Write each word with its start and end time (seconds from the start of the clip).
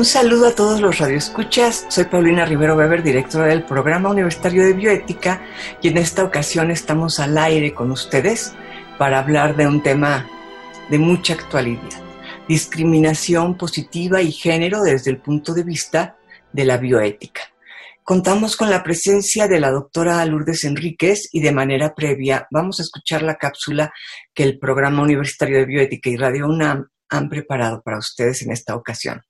Un 0.00 0.06
saludo 0.06 0.46
a 0.46 0.54
todos 0.54 0.80
los 0.80 0.96
radioescuchas. 0.96 1.84
Soy 1.90 2.04
Paulina 2.04 2.46
Rivero 2.46 2.74
Weber, 2.74 3.02
directora 3.02 3.48
del 3.48 3.64
Programa 3.64 4.08
Universitario 4.08 4.64
de 4.64 4.72
Bioética, 4.72 5.42
y 5.82 5.88
en 5.88 5.98
esta 5.98 6.24
ocasión 6.24 6.70
estamos 6.70 7.20
al 7.20 7.36
aire 7.36 7.74
con 7.74 7.90
ustedes 7.90 8.54
para 8.96 9.18
hablar 9.18 9.56
de 9.56 9.66
un 9.66 9.82
tema 9.82 10.26
de 10.88 10.98
mucha 10.98 11.34
actualidad, 11.34 12.02
discriminación 12.48 13.58
positiva 13.58 14.22
y 14.22 14.32
género 14.32 14.80
desde 14.80 15.10
el 15.10 15.18
punto 15.18 15.52
de 15.52 15.64
vista 15.64 16.16
de 16.50 16.64
la 16.64 16.78
bioética. 16.78 17.42
Contamos 18.02 18.56
con 18.56 18.70
la 18.70 18.82
presencia 18.82 19.48
de 19.48 19.60
la 19.60 19.70
doctora 19.70 20.24
Lourdes 20.24 20.64
Enríquez 20.64 21.28
y 21.30 21.42
de 21.42 21.52
manera 21.52 21.94
previa 21.94 22.48
vamos 22.50 22.80
a 22.80 22.84
escuchar 22.84 23.20
la 23.20 23.36
cápsula 23.36 23.92
que 24.32 24.44
el 24.44 24.58
Programa 24.58 25.02
Universitario 25.02 25.58
de 25.58 25.66
Bioética 25.66 26.08
y 26.08 26.16
Radio 26.16 26.46
UNAM 26.46 26.88
han 27.10 27.28
preparado 27.28 27.82
para 27.82 27.98
ustedes 27.98 28.40
en 28.40 28.52
esta 28.52 28.74
ocasión. 28.74 29.20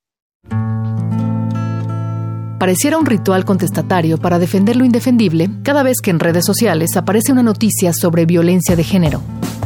Pareciera 2.61 2.99
un 2.99 3.07
ritual 3.07 3.47
contestatario 3.47 4.19
para 4.19 4.39
defender 4.39 4.77
lo 4.77 4.85
indefendible 4.85 5.49
cada 5.63 5.83
vez 5.83 5.97
que 6.03 6.11
en 6.11 6.21
redes 6.21 6.45
sociales 6.45 6.95
aparece 6.95 7.33
una 7.33 7.43
noticia 7.43 7.95
sobre 7.95 8.27
violencia 8.27 8.77
de 8.77 8.85
género. 8.85 9.23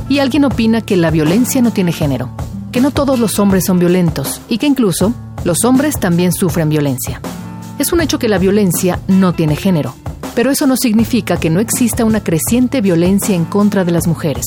Y 0.09 0.21
alguien 0.21 0.45
opina 0.45 0.81
que 0.81 0.97
la 0.97 1.11
violencia 1.11 1.61
no 1.61 1.73
tiene 1.73 1.91
género, 1.91 2.31
que 2.71 2.81
no 2.81 2.93
todos 2.93 3.19
los 3.19 3.41
hombres 3.41 3.65
son 3.65 3.81
violentos 3.81 4.41
y 4.49 4.59
que 4.59 4.69
incluso 4.69 5.13
los 5.43 5.65
hombres 5.65 5.99
también 5.99 6.33
sufren 6.33 6.69
violencia. 6.69 7.21
Es 7.81 7.93
un 7.93 8.01
hecho 8.01 8.21
que 8.21 8.29
la 8.29 8.39
violencia 8.39 9.01
no 9.09 9.33
tiene 9.33 9.57
género, 9.57 9.97
pero 10.37 10.53
eso 10.53 10.69
no 10.69 10.77
significa 10.77 11.37
que 11.37 11.51
no 11.51 11.59
exista 11.59 12.05
una 12.05 12.23
creciente 12.23 12.81
violencia 12.81 13.35
en 13.35 13.45
contra 13.45 13.85
de 13.85 13.91
las 13.91 14.07
mujeres. 14.07 14.45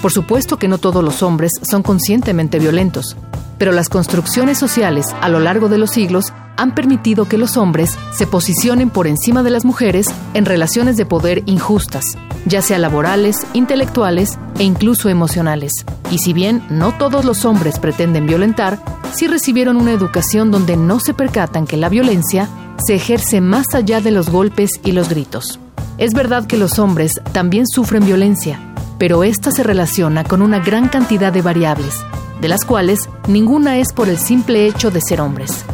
Por 0.00 0.12
supuesto 0.12 0.56
que 0.56 0.68
no 0.68 0.78
todos 0.78 1.02
los 1.02 1.24
hombres 1.24 1.50
son 1.68 1.82
conscientemente 1.82 2.60
violentos, 2.60 3.16
pero 3.58 3.72
las 3.72 3.88
construcciones 3.88 4.58
sociales 4.58 5.06
a 5.20 5.28
lo 5.28 5.40
largo 5.40 5.68
de 5.68 5.78
los 5.78 5.90
siglos 5.90 6.32
han 6.56 6.74
permitido 6.74 7.26
que 7.26 7.38
los 7.38 7.56
hombres 7.56 7.96
se 8.12 8.26
posicionen 8.26 8.90
por 8.90 9.06
encima 9.06 9.42
de 9.42 9.50
las 9.50 9.64
mujeres 9.64 10.06
en 10.34 10.44
relaciones 10.44 10.96
de 10.96 11.06
poder 11.06 11.42
injustas, 11.46 12.16
ya 12.46 12.62
sea 12.62 12.78
laborales, 12.78 13.46
intelectuales 13.52 14.38
e 14.58 14.64
incluso 14.64 15.08
emocionales. 15.08 15.72
Y 16.10 16.18
si 16.18 16.32
bien 16.32 16.62
no 16.70 16.92
todos 16.92 17.24
los 17.24 17.44
hombres 17.44 17.78
pretenden 17.78 18.26
violentar, 18.26 18.78
sí 19.14 19.26
recibieron 19.26 19.76
una 19.76 19.92
educación 19.92 20.50
donde 20.50 20.76
no 20.76 21.00
se 21.00 21.14
percatan 21.14 21.66
que 21.66 21.76
la 21.76 21.88
violencia 21.88 22.48
se 22.84 22.94
ejerce 22.94 23.40
más 23.40 23.74
allá 23.74 24.00
de 24.00 24.10
los 24.10 24.28
golpes 24.30 24.80
y 24.84 24.92
los 24.92 25.08
gritos. 25.08 25.58
Es 25.98 26.14
verdad 26.14 26.46
que 26.46 26.56
los 26.56 26.78
hombres 26.78 27.20
también 27.32 27.66
sufren 27.66 28.04
violencia, 28.04 28.58
pero 28.98 29.24
esta 29.24 29.50
se 29.50 29.62
relaciona 29.62 30.24
con 30.24 30.42
una 30.42 30.58
gran 30.58 30.88
cantidad 30.88 31.32
de 31.32 31.42
variables, 31.42 32.04
de 32.42 32.48
las 32.48 32.64
cuales 32.64 33.08
ninguna 33.28 33.78
es 33.78 33.92
por 33.92 34.08
el 34.08 34.18
simple 34.18 34.66
hecho 34.66 34.90
de 34.90 35.00
ser 35.00 35.20
hombres. 35.20 35.64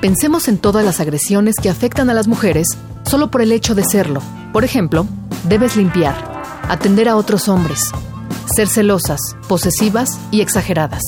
Pensemos 0.00 0.48
en 0.48 0.58
todas 0.58 0.84
las 0.84 0.98
agresiones 0.98 1.54
que 1.62 1.70
afectan 1.70 2.10
a 2.10 2.14
las 2.14 2.26
mujeres 2.26 2.66
solo 3.04 3.30
por 3.30 3.42
el 3.42 3.52
hecho 3.52 3.76
de 3.76 3.84
serlo. 3.84 4.20
Por 4.52 4.64
ejemplo, 4.64 5.06
debes 5.48 5.76
limpiar, 5.76 6.16
atender 6.68 7.08
a 7.08 7.14
otros 7.14 7.48
hombres, 7.48 7.92
ser 8.56 8.66
celosas, 8.66 9.20
posesivas 9.48 10.18
y 10.32 10.40
exageradas, 10.40 11.02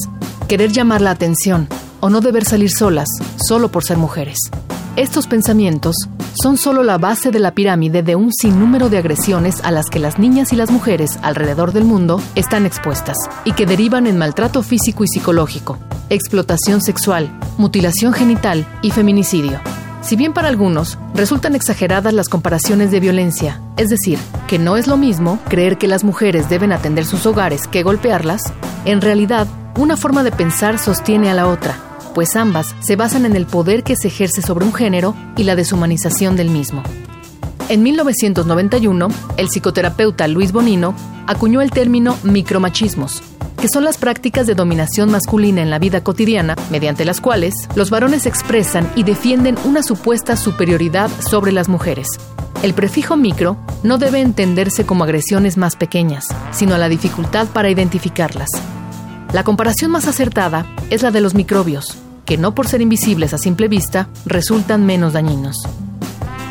querer 0.46 0.70
llamar 0.70 1.00
la 1.00 1.10
atención 1.10 1.68
o 2.00 2.10
no 2.10 2.20
deber 2.20 2.44
salir 2.44 2.70
solas 2.70 3.08
solo 3.36 3.70
por 3.70 3.84
ser 3.84 3.96
mujeres. 3.96 4.38
Estos 4.98 5.28
pensamientos 5.28 5.94
son 6.42 6.56
solo 6.56 6.82
la 6.82 6.98
base 6.98 7.30
de 7.30 7.38
la 7.38 7.52
pirámide 7.52 8.02
de 8.02 8.16
un 8.16 8.32
sinnúmero 8.32 8.88
de 8.88 8.98
agresiones 8.98 9.60
a 9.62 9.70
las 9.70 9.86
que 9.86 10.00
las 10.00 10.18
niñas 10.18 10.52
y 10.52 10.56
las 10.56 10.72
mujeres 10.72 11.20
alrededor 11.22 11.72
del 11.72 11.84
mundo 11.84 12.20
están 12.34 12.66
expuestas 12.66 13.16
y 13.44 13.52
que 13.52 13.64
derivan 13.64 14.08
en 14.08 14.18
maltrato 14.18 14.62
físico 14.62 15.04
y 15.04 15.06
psicológico, 15.06 15.78
explotación 16.10 16.80
sexual, 16.80 17.30
mutilación 17.58 18.12
genital 18.12 18.66
y 18.82 18.90
feminicidio. 18.90 19.60
Si 20.02 20.16
bien 20.16 20.32
para 20.32 20.48
algunos 20.48 20.98
resultan 21.14 21.54
exageradas 21.54 22.12
las 22.12 22.28
comparaciones 22.28 22.90
de 22.90 22.98
violencia, 22.98 23.60
es 23.76 23.90
decir, 23.90 24.18
que 24.48 24.58
no 24.58 24.76
es 24.76 24.88
lo 24.88 24.96
mismo 24.96 25.38
creer 25.48 25.78
que 25.78 25.86
las 25.86 26.02
mujeres 26.02 26.48
deben 26.48 26.72
atender 26.72 27.04
sus 27.04 27.24
hogares 27.24 27.68
que 27.68 27.84
golpearlas, 27.84 28.52
en 28.84 29.00
realidad 29.00 29.46
una 29.76 29.96
forma 29.96 30.24
de 30.24 30.32
pensar 30.32 30.80
sostiene 30.80 31.30
a 31.30 31.34
la 31.34 31.46
otra 31.46 31.87
pues 32.18 32.34
ambas 32.34 32.74
se 32.80 32.96
basan 32.96 33.26
en 33.26 33.36
el 33.36 33.46
poder 33.46 33.84
que 33.84 33.94
se 33.94 34.08
ejerce 34.08 34.42
sobre 34.42 34.64
un 34.64 34.74
género 34.74 35.14
y 35.36 35.44
la 35.44 35.54
deshumanización 35.54 36.34
del 36.34 36.50
mismo. 36.50 36.82
En 37.68 37.84
1991, 37.84 39.06
el 39.36 39.48
psicoterapeuta 39.48 40.26
Luis 40.26 40.50
Bonino 40.50 40.96
acuñó 41.28 41.62
el 41.62 41.70
término 41.70 42.18
micromachismos, 42.24 43.22
que 43.60 43.68
son 43.68 43.84
las 43.84 43.98
prácticas 43.98 44.48
de 44.48 44.56
dominación 44.56 45.12
masculina 45.12 45.62
en 45.62 45.70
la 45.70 45.78
vida 45.78 46.02
cotidiana, 46.02 46.56
mediante 46.72 47.04
las 47.04 47.20
cuales 47.20 47.54
los 47.76 47.88
varones 47.88 48.26
expresan 48.26 48.90
y 48.96 49.04
defienden 49.04 49.56
una 49.64 49.84
supuesta 49.84 50.36
superioridad 50.36 51.08
sobre 51.20 51.52
las 51.52 51.68
mujeres. 51.68 52.08
El 52.64 52.74
prefijo 52.74 53.16
micro 53.16 53.58
no 53.84 53.98
debe 53.98 54.18
entenderse 54.18 54.84
como 54.84 55.04
agresiones 55.04 55.56
más 55.56 55.76
pequeñas, 55.76 56.26
sino 56.50 56.74
a 56.74 56.78
la 56.78 56.88
dificultad 56.88 57.46
para 57.46 57.70
identificarlas. 57.70 58.48
La 59.32 59.44
comparación 59.44 59.92
más 59.92 60.08
acertada 60.08 60.66
es 60.90 61.02
la 61.02 61.12
de 61.12 61.20
los 61.20 61.34
microbios, 61.34 61.96
que 62.28 62.36
no 62.36 62.54
por 62.54 62.68
ser 62.68 62.82
invisibles 62.82 63.32
a 63.32 63.38
simple 63.38 63.68
vista 63.68 64.10
resultan 64.26 64.84
menos 64.84 65.14
dañinos. 65.14 65.56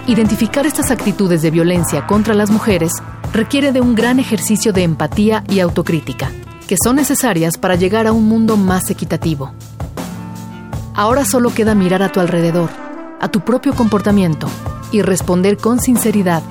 Identificar 0.08 0.66
estas 0.66 0.90
actitudes 0.90 1.44
de 1.44 1.52
violencia 1.52 2.08
contra 2.08 2.34
las 2.34 2.50
mujeres 2.50 2.94
requiere 3.32 3.72
de 3.72 3.80
un 3.80 3.94
gran 3.94 4.20
ejercicio 4.20 4.74
de 4.74 4.82
empatía 4.82 5.44
y 5.48 5.60
autocrítica, 5.60 6.32
que 6.68 6.78
son 6.84 6.96
necesarias 6.96 7.60
para 7.60 7.76
llegar 7.76 8.08
a 8.08 8.12
un 8.12 8.28
mundo 8.28 8.58
más 8.58 8.90
equitativo. 8.90 9.54
Ahora 10.96 11.26
solo 11.26 11.54
queda 11.54 11.76
mirar 11.76 12.02
a 12.02 12.12
tu 12.12 12.22
alrededor, 12.22 12.72
a 13.22 13.28
tu 13.28 13.42
propio 13.42 13.76
comportamiento, 13.76 14.48
y 14.92 15.04
responder 15.04 15.58
con 15.58 15.80
sinceridad 15.80 16.42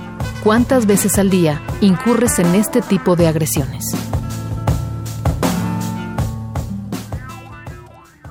cuántas 0.45 0.87
veces 0.87 1.19
al 1.19 1.31
día 1.31 1.61
incurres 1.81 2.39
en 2.39 2.55
este 2.55 2.81
tipo 2.81 3.17
de 3.17 3.27
agresiones. 3.27 3.97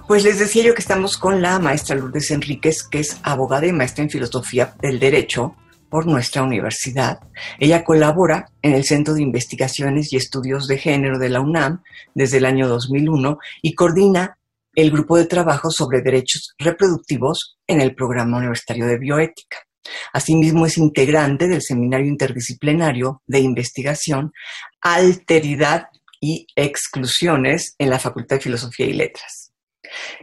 Pues 0.07 0.23
les 0.23 0.38
decía 0.38 0.63
yo 0.63 0.75
que 0.75 0.81
estamos 0.81 1.17
con 1.17 1.41
la 1.41 1.57
maestra 1.57 1.95
Lourdes 1.95 2.29
Enríquez, 2.29 2.83
que 2.83 2.99
es 2.99 3.17
abogada 3.23 3.66
y 3.66 3.71
maestra 3.71 4.03
en 4.03 4.11
filosofía 4.11 4.75
del 4.79 4.99
derecho 4.99 5.55
por 5.89 6.05
nuestra 6.05 6.43
universidad. 6.43 7.21
Ella 7.59 7.83
colabora 7.83 8.51
en 8.61 8.73
el 8.73 8.83
Centro 8.83 9.16
de 9.16 9.23
Investigaciones 9.23 10.13
y 10.13 10.17
Estudios 10.17 10.67
de 10.67 10.77
Género 10.77 11.17
de 11.17 11.29
la 11.29 11.41
UNAM 11.41 11.81
desde 12.13 12.38
el 12.38 12.45
año 12.45 12.67
2001 12.67 13.39
y 13.63 13.73
coordina 13.73 14.38
el 14.75 14.91
grupo 14.91 15.17
de 15.17 15.25
trabajo 15.25 15.71
sobre 15.71 16.01
derechos 16.01 16.53
reproductivos 16.59 17.57
en 17.66 17.81
el 17.81 17.95
Programa 17.95 18.37
Universitario 18.37 18.85
de 18.85 18.99
Bioética. 18.99 19.57
Asimismo, 20.13 20.67
es 20.67 20.77
integrante 20.77 21.47
del 21.47 21.63
Seminario 21.63 22.07
Interdisciplinario 22.07 23.23
de 23.25 23.39
Investigación 23.39 24.33
Alteridad 24.81 25.87
y 26.22 26.46
Exclusiones 26.55 27.73
en 27.79 27.90
la 27.90 27.97
Facultad 27.97 28.35
de 28.35 28.43
Filosofía 28.43 28.85
y 28.85 28.93
Letras. 28.93 29.44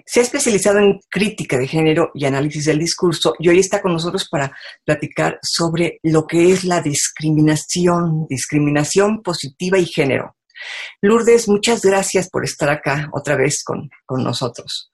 Se 0.04 0.20
ha 0.20 0.22
especializado 0.22 0.78
en 0.78 1.00
crítica 1.08 1.58
de 1.58 1.66
género 1.66 2.10
y 2.14 2.24
análisis 2.24 2.64
del 2.64 2.78
discurso 2.78 3.34
y 3.38 3.48
hoy 3.48 3.58
está 3.58 3.80
con 3.80 3.92
nosotros 3.92 4.28
para 4.28 4.56
platicar 4.84 5.38
sobre 5.42 5.98
lo 6.02 6.26
que 6.26 6.52
es 6.52 6.64
la 6.64 6.80
discriminación, 6.80 8.26
discriminación 8.28 9.22
positiva 9.22 9.78
y 9.78 9.86
género. 9.86 10.36
Lourdes, 11.00 11.48
muchas 11.48 11.82
gracias 11.82 12.28
por 12.30 12.44
estar 12.44 12.68
acá 12.68 13.08
otra 13.12 13.36
vez 13.36 13.62
con, 13.64 13.90
nosotros. 14.22 14.92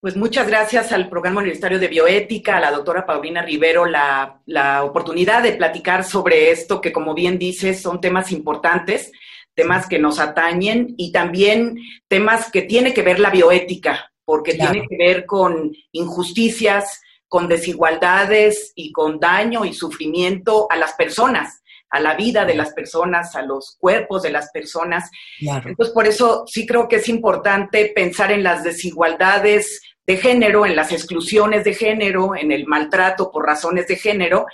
Pues 0.00 0.16
muchas 0.16 0.46
gracias 0.46 0.92
al 0.92 1.08
Programa 1.08 1.40
Universitario 1.40 1.80
de 1.80 1.88
Bioética, 1.88 2.56
a 2.56 2.60
la 2.60 2.70
doctora 2.70 3.04
Paulina 3.04 3.42
Rivero, 3.42 3.84
la, 3.84 4.40
la 4.46 4.84
oportunidad 4.84 5.42
de 5.42 5.52
platicar 5.52 6.04
sobre 6.04 6.52
esto 6.52 6.80
que, 6.80 6.92
como 6.92 7.14
bien 7.14 7.36
dices, 7.38 7.82
son 7.82 8.00
temas 8.00 8.30
importantes 8.30 9.10
temas 9.58 9.88
que 9.88 9.98
nos 9.98 10.20
atañen 10.20 10.94
y 10.96 11.10
también 11.10 11.78
temas 12.06 12.48
que 12.52 12.62
tiene 12.62 12.94
que 12.94 13.02
ver 13.02 13.18
la 13.18 13.30
bioética, 13.30 14.12
porque 14.24 14.54
tiene 14.54 14.86
que 14.88 14.96
ver 14.96 15.26
con 15.26 15.72
injusticias, 15.90 17.00
con 17.26 17.48
desigualdades 17.48 18.70
y 18.76 18.92
con 18.92 19.18
daño 19.18 19.64
y 19.64 19.74
sufrimiento 19.74 20.68
a 20.70 20.76
las 20.76 20.92
personas, 20.92 21.60
a 21.90 21.98
la 21.98 22.14
vida 22.14 22.44
de 22.44 22.54
las 22.54 22.72
personas, 22.72 23.34
a 23.34 23.42
los 23.42 23.76
cuerpos 23.80 24.22
de 24.22 24.30
las 24.30 24.48
personas. 24.52 25.10
Entonces, 25.40 25.92
por 25.92 26.06
eso 26.06 26.44
sí 26.46 26.64
creo 26.64 26.86
que 26.86 26.96
es 26.96 27.08
importante 27.08 27.90
pensar 27.92 28.30
en 28.30 28.44
las 28.44 28.62
desigualdades 28.62 29.82
de 30.06 30.18
género, 30.18 30.66
en 30.66 30.76
las 30.76 30.92
exclusiones 30.92 31.64
de 31.64 31.74
género, 31.74 32.36
en 32.36 32.52
el 32.52 32.64
maltrato 32.64 33.32
por 33.32 33.44
razones 33.44 33.88
de 33.88 33.96
género, 33.96 34.46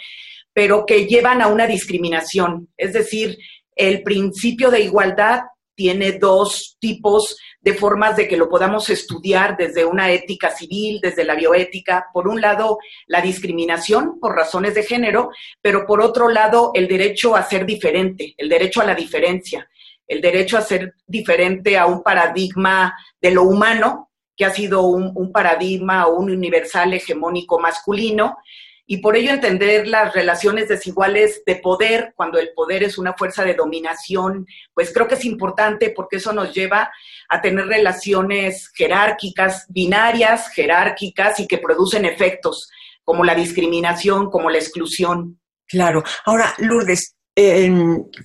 pero 0.54 0.86
que 0.86 1.06
llevan 1.06 1.42
a 1.42 1.48
una 1.48 1.66
discriminación. 1.66 2.68
Es 2.78 2.94
decir, 2.94 3.36
el 3.74 4.02
principio 4.02 4.70
de 4.70 4.80
igualdad 4.80 5.42
tiene 5.74 6.12
dos 6.12 6.76
tipos 6.78 7.36
de 7.60 7.74
formas 7.74 8.16
de 8.16 8.28
que 8.28 8.36
lo 8.36 8.48
podamos 8.48 8.90
estudiar 8.90 9.56
desde 9.56 9.84
una 9.84 10.10
ética 10.10 10.50
civil, 10.50 11.00
desde 11.02 11.24
la 11.24 11.34
bioética. 11.34 12.06
Por 12.12 12.28
un 12.28 12.40
lado, 12.40 12.78
la 13.06 13.20
discriminación 13.20 14.20
por 14.20 14.36
razones 14.36 14.74
de 14.74 14.84
género, 14.84 15.30
pero 15.60 15.86
por 15.86 16.00
otro 16.00 16.28
lado, 16.28 16.70
el 16.74 16.86
derecho 16.86 17.34
a 17.34 17.42
ser 17.42 17.66
diferente, 17.66 18.34
el 18.36 18.48
derecho 18.48 18.82
a 18.82 18.84
la 18.84 18.94
diferencia, 18.94 19.68
el 20.06 20.20
derecho 20.20 20.58
a 20.58 20.62
ser 20.62 20.94
diferente 21.06 21.76
a 21.78 21.86
un 21.86 22.02
paradigma 22.02 22.94
de 23.20 23.30
lo 23.30 23.42
humano, 23.44 24.10
que 24.36 24.44
ha 24.44 24.50
sido 24.50 24.82
un, 24.82 25.32
paradigma 25.32 26.06
o 26.06 26.18
un 26.18 26.30
universal 26.30 26.92
hegemónico 26.92 27.58
masculino, 27.58 28.38
y 28.86 28.98
por 28.98 29.16
ello 29.16 29.30
entender 29.30 29.88
las 29.88 30.12
relaciones 30.12 30.68
desiguales 30.68 31.42
de 31.46 31.56
poder, 31.56 32.12
cuando 32.16 32.38
el 32.38 32.50
poder 32.54 32.82
es 32.82 32.98
una 32.98 33.14
fuerza 33.14 33.44
de 33.44 33.54
dominación, 33.54 34.46
pues 34.74 34.92
creo 34.92 35.08
que 35.08 35.14
es 35.14 35.24
importante 35.24 35.90
porque 35.90 36.16
eso 36.16 36.32
nos 36.32 36.52
lleva 36.52 36.90
a 37.28 37.40
tener 37.40 37.66
relaciones 37.66 38.70
jerárquicas, 38.74 39.66
binarias, 39.68 40.50
jerárquicas 40.50 41.40
y 41.40 41.46
que 41.46 41.58
producen 41.58 42.04
efectos 42.04 42.70
como 43.04 43.24
la 43.24 43.34
discriminación, 43.34 44.30
como 44.30 44.50
la 44.50 44.58
exclusión. 44.58 45.40
Claro. 45.66 46.02
Ahora, 46.26 46.54
Lourdes, 46.58 47.16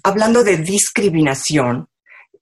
hablando 0.04 0.44
de 0.44 0.58
discriminación, 0.58 1.88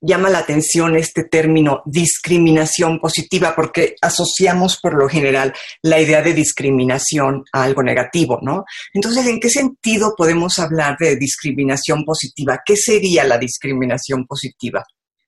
llama 0.01 0.29
la 0.29 0.39
atención 0.39 0.95
este 0.95 1.23
término 1.23 1.81
discriminación 1.85 2.99
positiva 2.99 3.53
porque 3.55 3.95
asociamos 4.01 4.79
por 4.79 4.93
lo 4.93 5.09
general 5.09 5.53
la 5.81 5.99
idea 5.99 6.21
de 6.21 6.33
discriminación 6.33 7.43
a 7.51 7.63
algo 7.63 7.83
negativo, 7.83 8.39
¿no? 8.41 8.65
Entonces, 8.93 9.25
¿en 9.27 9.39
qué 9.39 9.49
sentido 9.49 10.13
podemos 10.15 10.59
hablar 10.59 10.97
de 10.99 11.15
discriminación 11.15 12.03
positiva? 12.03 12.61
¿Qué 12.65 12.75
sería 12.75 13.23
la 13.23 13.37
discriminación 13.37 14.25
positiva? 14.25 14.85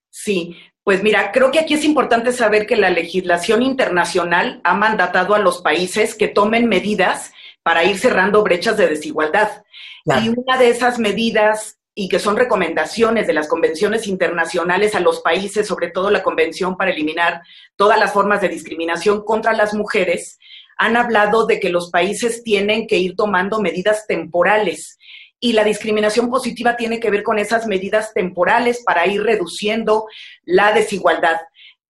Sí, 0.10 0.56
pues 0.83 1.04
mira, 1.04 1.31
creo 1.31 1.51
que 1.51 1.60
aquí 1.60 1.74
es 1.74 1.83
importante 1.83 2.31
saber 2.31 2.66
que 2.66 2.75
la 2.75 2.89
legislación 2.89 3.62
internacional 3.62 4.62
ha 4.63 4.74
mandatado 4.74 5.36
a 5.36 5.39
los 5.39 5.62
países 5.62 6.16
que 6.16 6.27
tomen 6.27 6.68
medidas 6.68 7.31
para 7.63 7.83
ir 7.83 7.98
cerrando 7.98 8.44
brechas 8.44 8.77
de 8.77 8.88
desigualdad. 8.88 9.63
Y 10.06 10.30
una 10.30 10.57
de 10.57 10.69
esas 10.69 10.98
medidas 10.98 11.78
y 12.01 12.07
que 12.07 12.17
son 12.17 12.37
recomendaciones 12.37 13.27
de 13.27 13.33
las 13.33 13.49
convenciones 13.49 14.07
internacionales 14.07 14.95
a 14.95 15.01
los 15.01 15.19
países, 15.19 15.67
sobre 15.67 15.91
todo 15.91 16.09
la 16.09 16.23
Convención 16.23 16.77
para 16.77 16.91
eliminar 16.91 17.41
todas 17.75 17.99
las 17.99 18.13
formas 18.13 18.39
de 18.39 18.47
discriminación 18.47 19.25
contra 19.25 19.51
las 19.51 19.73
mujeres, 19.73 20.39
han 20.77 20.95
hablado 20.95 21.45
de 21.45 21.59
que 21.59 21.67
los 21.67 21.91
países 21.91 22.41
tienen 22.41 22.87
que 22.87 22.99
ir 22.99 23.17
tomando 23.17 23.59
medidas 23.59 24.07
temporales. 24.07 24.97
Y 25.41 25.51
la 25.51 25.65
discriminación 25.65 26.29
positiva 26.29 26.77
tiene 26.77 27.01
que 27.01 27.09
ver 27.09 27.21
con 27.21 27.37
esas 27.37 27.67
medidas 27.67 28.13
temporales 28.13 28.81
para 28.85 29.05
ir 29.05 29.21
reduciendo 29.21 30.05
la 30.45 30.71
desigualdad. 30.71 31.35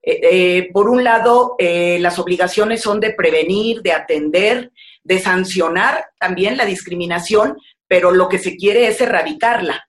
Eh, 0.02 0.22
eh, 0.24 0.70
por 0.74 0.90
un 0.90 1.04
lado, 1.04 1.54
eh, 1.60 2.00
las 2.00 2.18
obligaciones 2.18 2.82
son 2.82 3.00
de 3.00 3.14
prevenir, 3.14 3.84
de 3.84 3.92
atender, 3.92 4.72
de 5.04 5.20
sancionar 5.20 6.06
también 6.20 6.58
la 6.58 6.66
discriminación, 6.66 7.58
pero 7.88 8.10
lo 8.10 8.28
que 8.28 8.40
se 8.40 8.56
quiere 8.56 8.88
es 8.88 9.02
erradicarla 9.02 9.86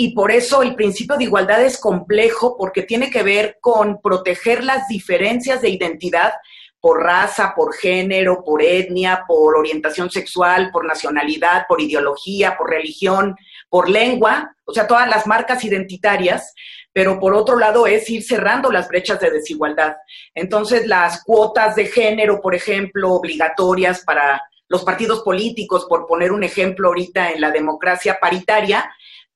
y 0.00 0.12
por 0.12 0.30
eso 0.30 0.62
el 0.62 0.76
principio 0.76 1.16
de 1.16 1.24
igualdad 1.24 1.60
es 1.64 1.76
complejo 1.76 2.56
porque 2.56 2.84
tiene 2.84 3.10
que 3.10 3.24
ver 3.24 3.58
con 3.60 4.00
proteger 4.00 4.62
las 4.62 4.86
diferencias 4.86 5.60
de 5.60 5.70
identidad 5.70 6.34
por 6.78 7.02
raza, 7.02 7.52
por 7.56 7.74
género, 7.74 8.44
por 8.44 8.62
etnia, 8.62 9.24
por 9.26 9.56
orientación 9.56 10.08
sexual, 10.08 10.70
por 10.72 10.86
nacionalidad, 10.86 11.66
por 11.68 11.80
ideología, 11.80 12.56
por 12.56 12.70
religión, 12.70 13.34
por 13.68 13.90
lengua, 13.90 14.54
o 14.64 14.72
sea, 14.72 14.86
todas 14.86 15.08
las 15.08 15.26
marcas 15.26 15.64
identitarias, 15.64 16.54
pero 16.92 17.18
por 17.18 17.34
otro 17.34 17.58
lado 17.58 17.88
es 17.88 18.08
ir 18.08 18.22
cerrando 18.22 18.70
las 18.70 18.86
brechas 18.86 19.18
de 19.18 19.32
desigualdad. 19.32 19.96
Entonces, 20.32 20.86
las 20.86 21.24
cuotas 21.24 21.74
de 21.74 21.86
género, 21.86 22.40
por 22.40 22.54
ejemplo, 22.54 23.14
obligatorias 23.14 24.04
para 24.04 24.40
los 24.68 24.84
partidos 24.84 25.22
políticos, 25.22 25.86
por 25.88 26.06
poner 26.06 26.30
un 26.30 26.44
ejemplo 26.44 26.86
ahorita 26.86 27.32
en 27.32 27.40
la 27.40 27.50
democracia 27.50 28.18
paritaria, 28.20 28.88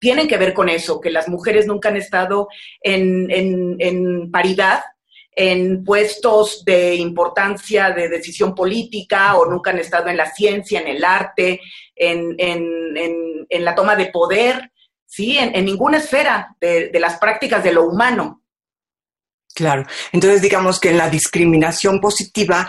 tienen 0.02 0.26
que 0.26 0.36
ver 0.36 0.52
con 0.52 0.68
eso, 0.68 1.00
que 1.00 1.10
las 1.10 1.28
mujeres 1.28 1.68
nunca 1.68 1.88
han 1.88 1.96
estado 1.96 2.48
en, 2.82 4.28
paridad 4.32 4.82
en 5.30 5.84
puestos 5.84 6.64
de 6.64 6.96
importancia 6.96 7.92
de 7.92 8.08
decisión 8.08 8.52
política 8.52 9.36
o 9.36 9.48
nunca 9.48 9.70
han 9.70 9.78
estado 9.78 10.08
en 10.08 10.16
la 10.16 10.28
ciencia, 10.28 10.80
en 10.80 10.88
el 10.88 11.04
arte, 11.04 11.60
en, 11.94 12.34
la 13.48 13.74
toma 13.76 13.94
de 13.94 14.06
poder, 14.06 14.72
¿sí? 15.06 15.38
En, 15.38 15.64
ninguna 15.64 15.98
esfera 15.98 16.56
de, 16.60 16.90
las 16.98 17.18
prácticas 17.18 17.62
de 17.62 17.72
lo 17.72 17.84
humano. 17.84 18.42
Claro. 19.54 19.86
Entonces, 20.10 20.42
digamos 20.42 20.80
que 20.80 20.90
en 20.90 20.98
la 20.98 21.10
discriminación 21.10 22.00
positiva, 22.00 22.68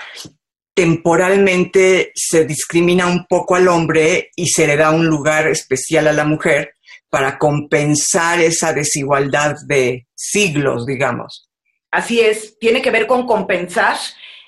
temporalmente 0.75 2.11
se 2.13 2.45
discrimina 2.45 3.07
un 3.07 3.25
poco 3.25 3.55
al 3.55 3.67
hombre 3.69 4.29
y 4.35 4.49
se 4.49 4.67
le 4.67 4.77
da 4.77 4.91
un 4.91 5.07
lugar 5.07 5.47
especial 5.47 6.07
a 6.07 6.13
la 6.13 6.25
mujer, 6.25 6.75
para 7.13 7.37
compensar 7.37 8.39
esa 8.39 8.73
desigualdad 8.73 9.55
de 9.67 10.07
siglos, 10.15 10.87
digamos. 10.87 11.47
Así 11.91 12.19
es, 12.19 12.57
tiene 12.57 12.81
que 12.81 12.89
ver 12.89 13.05
con 13.05 13.27
compensar 13.27 13.97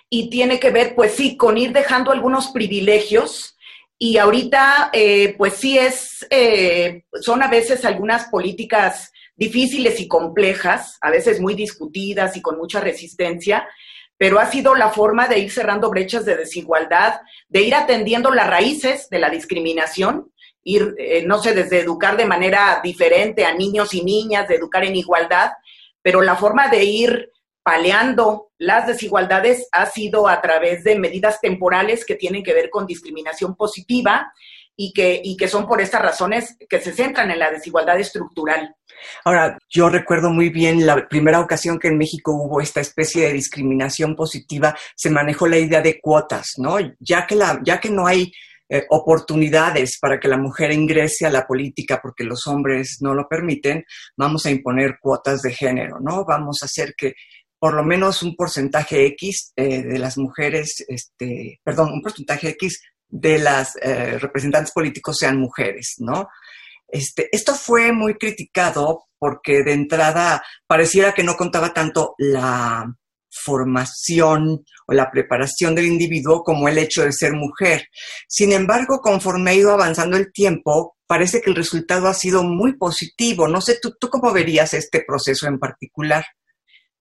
y 0.10 0.32
tiene 0.32 0.60
que 0.60 0.72
ver, 0.72 0.96
pues 0.96 1.12
sí, 1.12 1.38
con 1.38 1.60
ir 1.60 1.74
dejando 1.74 2.12
algunos 2.12 2.48
privilegios. 2.48 3.56
Y 4.00 4.18
ahorita, 4.18 4.90
eh, 4.94 5.36
pues 5.38 5.54
sí, 5.54 5.78
es, 5.78 6.26
eh, 6.32 7.04
son 7.22 7.44
a 7.44 7.50
veces 7.50 7.86
algunas 7.86 8.30
políticas 8.30 9.12
difíciles 9.36 10.00
y 10.00 10.08
complejas, 10.08 10.98
a 11.02 11.12
veces 11.12 11.40
muy 11.40 11.54
discutidas 11.54 12.36
y 12.36 12.42
con 12.42 12.58
mucha 12.58 12.80
resistencia, 12.80 13.68
pero 14.18 14.40
ha 14.40 14.50
sido 14.50 14.74
la 14.74 14.90
forma 14.90 15.28
de 15.28 15.38
ir 15.38 15.52
cerrando 15.52 15.92
brechas 15.92 16.26
de 16.26 16.36
desigualdad, 16.36 17.22
de 17.48 17.62
ir 17.62 17.76
atendiendo 17.76 18.32
las 18.32 18.50
raíces 18.50 19.08
de 19.10 19.20
la 19.20 19.30
discriminación 19.30 20.32
ir, 20.66 20.96
eh, 20.98 21.24
no 21.26 21.42
sé, 21.42 21.54
desde 21.54 21.80
educar 21.80 22.18
de 22.18 22.26
manera 22.26 22.82
diferente 22.84 23.46
a 23.46 23.54
niños 23.54 23.94
y 23.94 24.04
niñas, 24.04 24.48
de 24.50 24.56
educar 24.56 24.84
en 24.84 24.96
igualdad, 24.96 25.52
pero 26.02 26.22
la 26.22 26.36
forma 26.36 26.68
de 26.68 26.84
ir 26.84 27.32
paleando 27.64 28.52
las 28.58 28.86
desigualdades 28.86 29.68
ha 29.72 29.86
sido 29.86 30.28
a 30.28 30.42
través 30.42 30.84
de 30.84 31.00
medidas 31.00 31.40
temporales 31.40 32.06
que 32.06 32.16
tienen 32.16 32.44
que 32.44 32.54
ver 32.54 32.70
con 32.70 32.86
discriminación 32.86 33.56
positiva 33.56 34.32
y 34.76 34.92
que, 34.92 35.22
y 35.24 35.38
que 35.38 35.48
son 35.48 35.68
por 35.68 35.82
estas 35.82 36.02
razones 36.02 36.58
que 36.70 36.80
se 36.80 36.92
centran 36.92 37.32
en 37.32 37.40
la 37.40 37.52
desigualdad 37.52 38.00
estructural. 38.00 38.76
Ahora, 39.24 39.58
yo 39.70 39.90
recuerdo 39.90 40.30
muy 40.30 40.50
bien 40.50 40.86
la 40.86 41.08
primera 41.08 41.40
ocasión 41.40 41.80
que 41.80 41.88
en 41.88 41.98
México 41.98 42.34
hubo 42.34 42.62
esta 42.62 42.82
especie 42.82 43.28
de 43.28 43.34
discriminación 43.34 44.16
positiva, 44.16 44.76
se 44.96 45.10
manejó 45.10 45.48
la 45.48 45.58
idea 45.58 45.82
de 45.82 46.00
cuotas, 46.00 46.54
¿no? 46.58 46.78
Ya 47.00 47.26
que, 47.26 47.36
la, 47.36 47.60
ya 47.64 47.80
que 47.80 47.90
no 47.90 48.08
hay 48.08 48.32
eh, 48.70 48.84
oportunidades 48.90 50.00
para 50.00 50.20
que 50.20 50.28
la 50.28 50.38
mujer 50.38 50.72
ingrese 50.72 51.26
a 51.26 51.30
la 51.30 51.46
política 51.46 52.00
porque 52.02 52.24
los 52.24 52.48
hombres 52.48 52.98
no 53.02 53.14
lo 53.14 53.28
permiten, 53.28 53.84
vamos 54.18 54.46
a 54.46 54.52
imponer 54.52 54.98
cuotas 55.00 55.42
de 55.42 55.54
género, 55.54 56.00
¿no? 56.00 56.26
Vamos 56.26 56.60
a 56.62 56.66
hacer 56.66 56.96
que 56.98 57.14
por 57.60 57.74
lo 57.74 57.84
menos 57.84 58.24
un 58.24 58.36
porcentaje 58.36 59.06
X 59.08 59.54
eh, 59.56 59.84
de 59.84 60.00
las 60.00 60.18
mujeres, 60.18 60.84
este, 60.88 61.60
perdón, 61.64 61.94
un 61.94 62.02
porcentaje 62.02 62.50
X 62.50 62.82
de 63.08 63.40
las 63.40 63.76
eh, 63.82 64.18
representantes 64.20 64.72
políticos 64.72 65.18
sean 65.20 65.40
mujeres, 65.40 65.96
¿no? 66.00 66.28
Este, 66.88 67.30
esto 67.32 67.56
fue 67.56 67.92
muy 67.92 68.16
criticado 68.16 69.06
porque 69.18 69.64
de 69.64 69.74
entrada 69.74 70.44
pareciera 70.68 71.14
que 71.14 71.24
no 71.24 71.36
contaba 71.36 71.74
tanto 71.74 72.16
la 72.18 72.86
formación 73.44 74.64
o 74.88 74.94
la 74.94 75.12
preparación 75.12 75.76
del 75.76 75.86
individuo 75.86 76.44
como 76.44 76.68
el 76.68 76.78
hecho 76.78 77.04
de 77.04 77.12
ser 77.12 77.34
mujer. 77.34 77.88
Sin 78.28 78.52
embargo, 78.52 79.00
conforme 79.02 79.52
ha 79.52 79.56
ido 79.56 79.72
avanzando 79.72 80.18
el 80.18 80.32
tiempo, 80.32 80.96
parece 81.08 81.42
que 81.42 81.50
el 81.50 81.56
resultado 81.56 82.08
ha 82.08 82.14
sido 82.14 82.44
muy 82.44 82.78
positivo. 82.78 83.48
No 83.48 83.62
sé, 83.62 83.80
¿tú, 83.82 83.96
tú 84.00 84.10
cómo 84.10 84.32
verías 84.32 84.74
este 84.74 85.04
proceso 85.06 85.48
en 85.48 85.60
particular? 85.60 86.26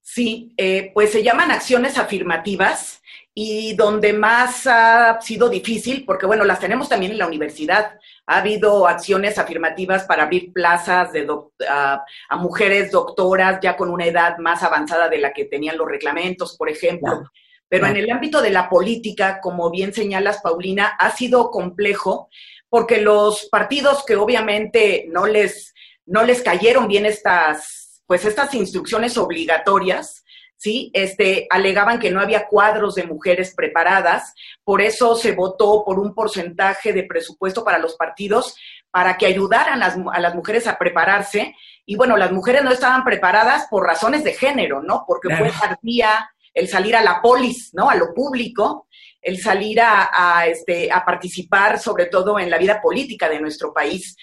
Sí, 0.03 0.53
eh, 0.59 0.91
pues 0.93 1.13
se 1.13 1.23
llaman 1.23 1.51
acciones 1.51 1.97
afirmativas 1.97 3.01
y 3.37 3.75
donde 3.75 4.13
más 4.13 4.65
ha 4.69 5.21
sido 5.21 5.49
difícil, 5.49 6.05
porque 6.05 6.25
bueno, 6.25 6.45
las 6.45 6.61
tenemos 6.61 6.89
también 6.89 7.11
en 7.11 7.19
la 7.19 7.27
universidad. 7.27 7.99
Ha 8.27 8.39
habido 8.39 8.87
acciones 8.87 9.39
afirmativas 9.39 10.05
para 10.05 10.23
abrir 10.23 10.53
plazas 10.53 11.13
de 11.13 11.27
a, 11.69 12.05
mujeres 12.37 12.93
doctoras 12.93 13.59
ya 13.61 13.77
con 13.77 13.91
una 13.91 14.07
edad 14.07 14.39
más 14.39 14.63
avanzada 14.63 15.09
de 15.09 15.19
la 15.19 15.33
que 15.33 15.47
tenían 15.47 15.77
los 15.77 15.89
reglamentos, 15.89 16.57
por 16.57 16.71
ejemplo. 16.71 17.29
Pero 17.69 17.87
en 17.89 17.97
el 17.97 18.09
ámbito 18.09 18.41
de 18.41 18.51
la 18.51 18.69
política, 18.69 19.41
como 19.41 19.69
bien 19.69 19.93
señalas, 19.93 20.41
Paulina, 20.41 20.95
ha 20.97 21.11
sido 21.11 21.51
complejo 21.51 22.29
porque 22.69 23.01
los 23.01 23.47
partidos 23.47 24.05
que 24.05 24.15
obviamente 24.15 25.07
no 25.09 25.27
les, 25.27 25.75
no 26.07 26.23
les 26.23 26.41
cayeron 26.41 26.87
bien 26.87 27.05
estas, 27.05 28.03
pues 28.07 28.25
estas 28.25 28.55
instrucciones 28.55 29.17
obligatorias, 29.17 30.24
¿sí? 30.65 30.91
Este, 30.95 31.47
alegaban 31.51 31.99
que 31.99 32.11
no 32.11 32.23
había 32.23 32.47
cuadros 32.47 32.95
de 32.95 33.05
mujeres 33.05 33.53
preparadas, 33.55 34.33
por 34.65 34.81
eso 34.81 35.15
se 35.15 35.33
votó 35.33 35.85
por 35.85 35.99
un 35.99 36.15
porcentaje 36.15 36.95
de 36.95 37.03
presupuesto 37.03 37.63
para 37.63 37.79
los 37.79 37.97
partidos 37.97 38.57
para 38.91 39.19
que 39.19 39.27
ayudaran 39.27 39.83
a 39.83 40.21
las 40.21 40.35
mujeres 40.35 40.67
a 40.67 40.79
prepararse. 40.79 41.55
Y 41.85 41.97
bueno, 41.97 42.17
las 42.17 42.33
mujeres 42.33 42.65
no 42.65 42.71
estaban 42.71 43.05
preparadas 43.05 43.67
por 43.69 43.85
razones 43.85 44.25
de 44.25 44.33
género, 44.33 44.83
¿no? 44.83 45.05
Porque 45.07 45.37
fue 45.37 45.51
tardía 45.51 46.31
el 46.55 46.67
salir 46.67 46.97
a 46.97 47.03
la 47.03 47.21
polis, 47.21 47.71
¿no? 47.75 47.91
A 47.91 47.97
lo 47.97 48.15
público, 48.15 48.87
el 49.21 49.39
salir 49.39 49.81
a, 49.83 50.47
este, 50.47 50.91
a 50.91 51.05
participar 51.05 51.79
sobre 51.79 52.07
todo 52.07 52.39
en 52.39 52.49
la 52.49 52.57
vida 52.57 52.81
política 52.81 53.29
de 53.29 53.41
nuestro 53.41 53.75
país. 53.75 54.17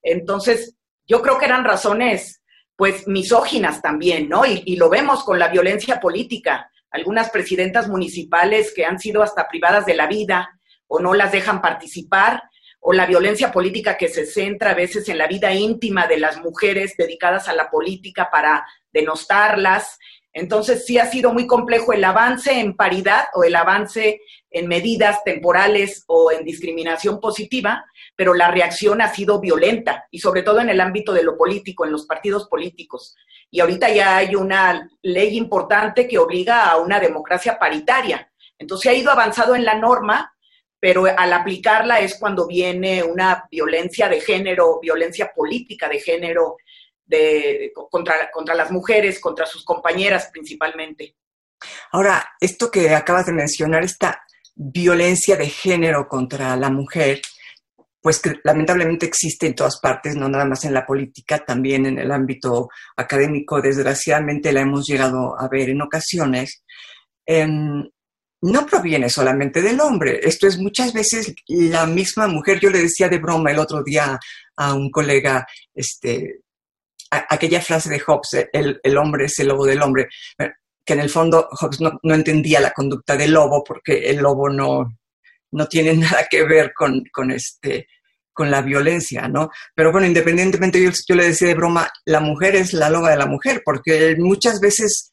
Entonces, 0.00 0.76
yo 1.08 1.22
creo 1.22 1.38
que 1.38 1.46
eran 1.46 1.64
razones, 1.64 2.37
pues, 2.78 3.08
misóginas 3.08 3.82
también, 3.82 4.28
¿no? 4.28 4.46
Y, 4.46 4.76
lo 4.76 4.88
vemos 4.88 5.24
con 5.24 5.36
la 5.36 5.48
violencia 5.48 5.98
política. 5.98 6.70
Algunas 6.92 7.28
presidentas 7.28 7.88
municipales 7.88 8.72
que 8.72 8.86
han 8.86 9.00
sido 9.00 9.20
hasta 9.20 9.48
privadas 9.48 9.84
de 9.84 9.94
la 9.94 10.06
vida 10.06 10.60
o 10.86 11.00
no 11.00 11.12
las 11.12 11.32
dejan 11.32 11.60
participar, 11.60 12.44
o 12.78 12.92
la 12.92 13.04
violencia 13.04 13.50
política 13.50 13.96
que 13.96 14.06
se 14.08 14.24
centra 14.24 14.70
a 14.70 14.74
veces 14.74 15.08
en 15.08 15.18
la 15.18 15.26
vida 15.26 15.52
íntima 15.52 16.06
de 16.06 16.18
las 16.18 16.38
mujeres 16.38 16.94
dedicadas 16.96 17.48
a 17.48 17.52
la 17.52 17.68
política 17.68 18.30
para 18.30 18.64
denostarlas. 18.92 19.98
Entonces 20.32 20.86
sí 20.86 20.98
ha 20.98 21.06
sido 21.06 21.32
muy 21.32 21.48
complejo 21.48 21.92
el 21.92 22.04
avance 22.04 22.60
en 22.60 22.76
paridad 22.76 23.24
o 23.34 23.42
el 23.42 23.56
avance 23.56 24.20
en 24.52 24.68
medidas 24.68 25.24
temporales 25.24 26.04
o 26.06 26.30
en 26.30 26.44
discriminación 26.44 27.18
positiva, 27.18 27.84
pero 28.18 28.34
la 28.34 28.50
reacción 28.50 29.00
ha 29.00 29.14
sido 29.14 29.38
violenta 29.38 30.08
y 30.10 30.18
sobre 30.18 30.42
todo 30.42 30.58
en 30.58 30.68
el 30.70 30.80
ámbito 30.80 31.12
de 31.12 31.22
lo 31.22 31.36
político, 31.36 31.84
en 31.84 31.92
los 31.92 32.04
partidos 32.04 32.48
políticos. 32.48 33.14
Y 33.48 33.60
ahorita 33.60 33.90
ya 33.90 34.16
hay 34.16 34.34
una 34.34 34.90
ley 35.02 35.36
importante 35.36 36.08
que 36.08 36.18
obliga 36.18 36.68
a 36.68 36.78
una 36.78 36.98
democracia 36.98 37.60
paritaria. 37.60 38.28
Entonces 38.58 38.90
ha 38.90 38.94
ido 38.94 39.12
avanzado 39.12 39.54
en 39.54 39.64
la 39.64 39.76
norma, 39.76 40.34
pero 40.80 41.04
al 41.04 41.32
aplicarla 41.32 42.00
es 42.00 42.18
cuando 42.18 42.48
viene 42.48 43.04
una 43.04 43.44
violencia 43.48 44.08
de 44.08 44.20
género, 44.20 44.80
violencia 44.80 45.30
política 45.32 45.88
de 45.88 46.00
género 46.00 46.56
de, 47.06 47.72
contra, 47.88 48.32
contra 48.32 48.56
las 48.56 48.72
mujeres, 48.72 49.20
contra 49.20 49.46
sus 49.46 49.64
compañeras 49.64 50.28
principalmente. 50.32 51.14
Ahora, 51.92 52.30
esto 52.40 52.68
que 52.68 52.92
acabas 52.96 53.26
de 53.26 53.32
mencionar, 53.32 53.84
esta 53.84 54.24
violencia 54.56 55.36
de 55.36 55.48
género 55.48 56.08
contra 56.08 56.56
la 56.56 56.68
mujer, 56.68 57.22
pues 58.00 58.20
que 58.20 58.34
lamentablemente 58.44 59.06
existe 59.06 59.46
en 59.46 59.54
todas 59.54 59.78
partes, 59.80 60.16
no 60.16 60.28
nada 60.28 60.44
más 60.44 60.64
en 60.64 60.74
la 60.74 60.86
política, 60.86 61.44
también 61.44 61.86
en 61.86 61.98
el 61.98 62.10
ámbito 62.12 62.68
académico, 62.96 63.60
desgraciadamente 63.60 64.52
la 64.52 64.60
hemos 64.60 64.86
llegado 64.86 65.38
a 65.38 65.48
ver 65.48 65.70
en 65.70 65.82
ocasiones, 65.82 66.62
em, 67.26 67.88
no 68.40 68.66
proviene 68.66 69.08
solamente 69.10 69.62
del 69.62 69.80
hombre. 69.80 70.20
Esto 70.22 70.46
es 70.46 70.58
muchas 70.58 70.92
veces 70.92 71.34
la 71.48 71.86
misma 71.86 72.28
mujer. 72.28 72.60
Yo 72.60 72.70
le 72.70 72.82
decía 72.82 73.08
de 73.08 73.18
broma 73.18 73.50
el 73.50 73.58
otro 73.58 73.82
día 73.82 74.18
a 74.56 74.74
un 74.74 74.90
colega, 74.90 75.46
este, 75.74 76.42
aquella 77.10 77.60
frase 77.60 77.90
de 77.90 78.00
Hobbes, 78.00 78.48
el, 78.52 78.80
el, 78.82 78.96
hombre 78.96 79.24
es 79.24 79.38
el 79.40 79.48
lobo 79.48 79.66
del 79.66 79.82
hombre 79.82 80.08
que 80.88 80.94
en 80.94 81.00
el 81.00 81.10
fondo 81.10 81.46
Hobbes 81.50 81.82
no, 81.82 82.14
entendía 82.14 82.60
la 82.60 82.72
conducta 82.72 83.14
del 83.14 83.32
lobo 83.32 83.62
porque 83.62 84.08
el 84.08 84.16
lobo 84.16 84.48
no, 84.48 84.96
no 85.52 85.66
tiene 85.66 85.92
nada 85.96 86.26
que 86.30 86.44
ver 86.44 86.72
con, 86.74 87.02
con, 87.12 87.30
este, 87.30 87.86
con 88.32 88.50
la 88.50 88.62
violencia, 88.62 89.28
¿no? 89.28 89.50
Pero 89.74 89.92
bueno, 89.92 90.06
independientemente, 90.06 90.82
yo, 90.82 90.90
yo 91.06 91.14
le 91.14 91.26
decía 91.26 91.48
de 91.48 91.54
broma, 91.54 91.90
la 92.04 92.20
mujer 92.20 92.56
es 92.56 92.72
la 92.72 92.90
loba 92.90 93.10
de 93.10 93.16
la 93.16 93.26
mujer, 93.26 93.62
porque 93.64 94.14
muchas 94.18 94.60
veces 94.60 95.12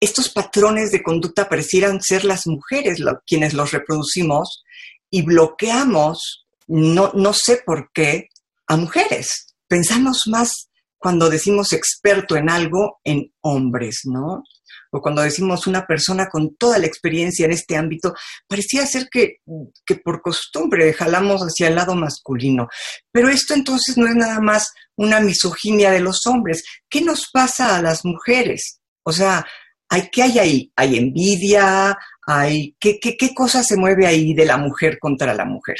estos 0.00 0.28
patrones 0.28 0.90
de 0.90 1.02
conducta 1.02 1.48
parecieran 1.48 2.02
ser 2.02 2.24
las 2.24 2.46
mujeres 2.46 2.98
quienes 3.26 3.54
los 3.54 3.72
reproducimos 3.72 4.62
y 5.10 5.22
bloqueamos, 5.22 6.46
no, 6.66 7.12
no 7.14 7.32
sé 7.32 7.62
por 7.64 7.90
qué, 7.92 8.28
a 8.66 8.76
mujeres. 8.76 9.54
Pensamos 9.68 10.22
más 10.26 10.68
cuando 10.98 11.30
decimos 11.30 11.72
experto 11.72 12.36
en 12.36 12.50
algo 12.50 12.98
en 13.04 13.32
hombres, 13.40 14.00
¿no? 14.04 14.42
O 14.90 15.00
cuando 15.00 15.22
decimos 15.22 15.66
una 15.66 15.86
persona 15.86 16.28
con 16.28 16.56
toda 16.56 16.78
la 16.78 16.86
experiencia 16.86 17.46
en 17.46 17.52
este 17.52 17.76
ámbito, 17.76 18.14
parecía 18.48 18.86
ser 18.86 19.08
que, 19.10 19.38
que 19.84 19.96
por 19.96 20.22
costumbre 20.22 20.92
jalamos 20.92 21.42
hacia 21.42 21.68
el 21.68 21.74
lado 21.74 21.94
masculino. 21.94 22.68
Pero 23.10 23.28
esto 23.28 23.54
entonces 23.54 23.96
no 23.96 24.06
es 24.06 24.14
nada 24.14 24.40
más 24.40 24.72
una 24.96 25.20
misoginia 25.20 25.90
de 25.90 26.00
los 26.00 26.26
hombres. 26.26 26.64
¿Qué 26.88 27.00
nos 27.02 27.30
pasa 27.32 27.76
a 27.76 27.82
las 27.82 28.04
mujeres? 28.04 28.80
O 29.02 29.12
sea, 29.12 29.46
¿hay, 29.88 30.08
¿qué 30.10 30.22
hay 30.22 30.38
ahí? 30.38 30.72
¿Hay 30.76 30.96
envidia? 30.96 31.96
¿Hay, 32.26 32.76
qué, 32.80 32.98
qué, 33.00 33.16
¿Qué 33.16 33.34
cosa 33.34 33.62
se 33.62 33.76
mueve 33.76 34.06
ahí 34.06 34.34
de 34.34 34.46
la 34.46 34.56
mujer 34.56 34.98
contra 34.98 35.34
la 35.34 35.44
mujer? 35.44 35.76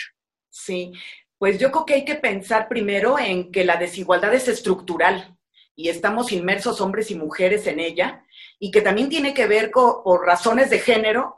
Sí, 0.49 0.93
pues 1.39 1.59
yo 1.59 1.71
creo 1.71 1.85
que 1.85 1.95
hay 1.95 2.05
que 2.05 2.15
pensar 2.15 2.69
primero 2.69 3.19
en 3.19 3.51
que 3.51 3.65
la 3.65 3.77
desigualdad 3.77 4.33
es 4.33 4.49
estructural 4.49 5.37
y 5.75 5.91
estamos 5.91 6.33
inmersos 6.33 6.81
hombres 6.81 7.11
y 7.11 7.15
mujeres 7.15 7.67
en 7.67 7.81
ella 7.81 8.25
y 8.59 8.71
que 8.71 8.81
también 8.81 9.09
tiene 9.09 9.35
que 9.35 9.47
ver 9.47 9.71
por 9.71 10.25
razones 10.25 10.71
de 10.71 10.79
género, 10.79 11.37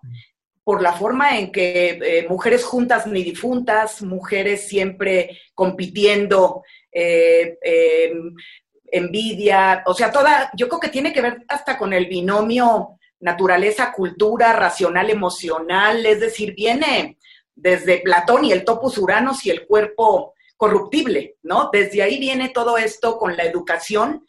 por 0.64 0.82
la 0.82 0.92
forma 0.92 1.38
en 1.38 1.50
que 1.50 1.98
eh, 2.02 2.26
mujeres 2.28 2.64
juntas 2.64 3.06
ni 3.06 3.22
difuntas, 3.22 4.02
mujeres 4.02 4.68
siempre 4.68 5.40
compitiendo, 5.54 6.62
eh, 6.92 7.56
em, 7.62 8.34
envidia, 8.90 9.82
o 9.87 9.94
sea, 9.94 10.12
toda, 10.12 10.50
yo 10.54 10.68
creo 10.68 10.80
que 10.80 10.88
tiene 10.88 11.12
que 11.12 11.22
ver 11.22 11.44
hasta 11.48 11.78
con 11.78 11.92
el 11.92 12.06
binomio 12.06 12.98
naturaleza, 13.20 13.92
cultura, 13.92 14.52
racional, 14.52 15.10
emocional, 15.10 16.04
es 16.06 16.20
decir, 16.20 16.54
viene 16.54 17.18
desde 17.54 17.98
Platón 17.98 18.44
y 18.44 18.52
el 18.52 18.64
topus 18.64 18.98
uranos 18.98 19.44
y 19.44 19.50
el 19.50 19.66
cuerpo 19.66 20.34
corruptible, 20.56 21.37
¿no? 21.42 21.70
Desde 21.72 22.02
ahí 22.02 22.18
viene 22.18 22.50
todo 22.50 22.78
esto 22.78 23.16
con 23.18 23.37
la 23.37 23.44
educación 23.44 24.25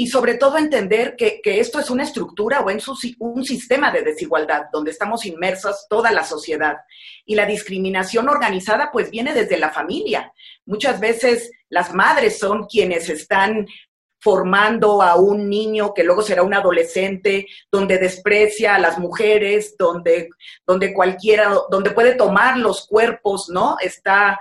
y 0.00 0.06
sobre 0.06 0.34
todo 0.34 0.58
entender 0.58 1.16
que, 1.16 1.40
esto 1.42 1.80
es 1.80 1.90
una 1.90 2.04
estructura 2.04 2.60
o 2.60 2.70
es 2.70 2.86
un 3.18 3.44
sistema 3.44 3.90
de 3.90 4.02
desigualdad 4.02 4.66
donde 4.72 4.92
estamos 4.92 5.26
inmersos 5.26 5.86
toda 5.90 6.12
la 6.12 6.22
sociedad. 6.22 6.76
Y 7.26 7.34
la 7.34 7.46
discriminación 7.46 8.28
organizada 8.28 8.90
pues 8.92 9.10
viene 9.10 9.34
desde 9.34 9.58
la 9.58 9.70
familia. 9.70 10.32
Muchas 10.66 11.00
veces 11.00 11.50
las 11.68 11.92
madres 11.92 12.38
son 12.38 12.66
quienes 12.66 13.08
están 13.08 13.66
formando 14.20 15.02
a 15.02 15.16
un 15.16 15.48
niño 15.48 15.92
que 15.92 16.04
luego 16.04 16.22
será 16.22 16.44
un 16.44 16.54
adolescente, 16.54 17.48
donde 17.68 17.98
desprecia 17.98 18.76
a 18.76 18.78
las 18.78 19.00
mujeres, 19.00 19.74
donde, 19.76 20.28
donde 20.64 20.94
cualquiera, 20.94 21.52
donde 21.72 21.90
puede 21.90 22.14
tomar 22.14 22.56
los 22.56 22.86
cuerpos, 22.86 23.48
¿no? 23.48 23.76
Está 23.80 24.38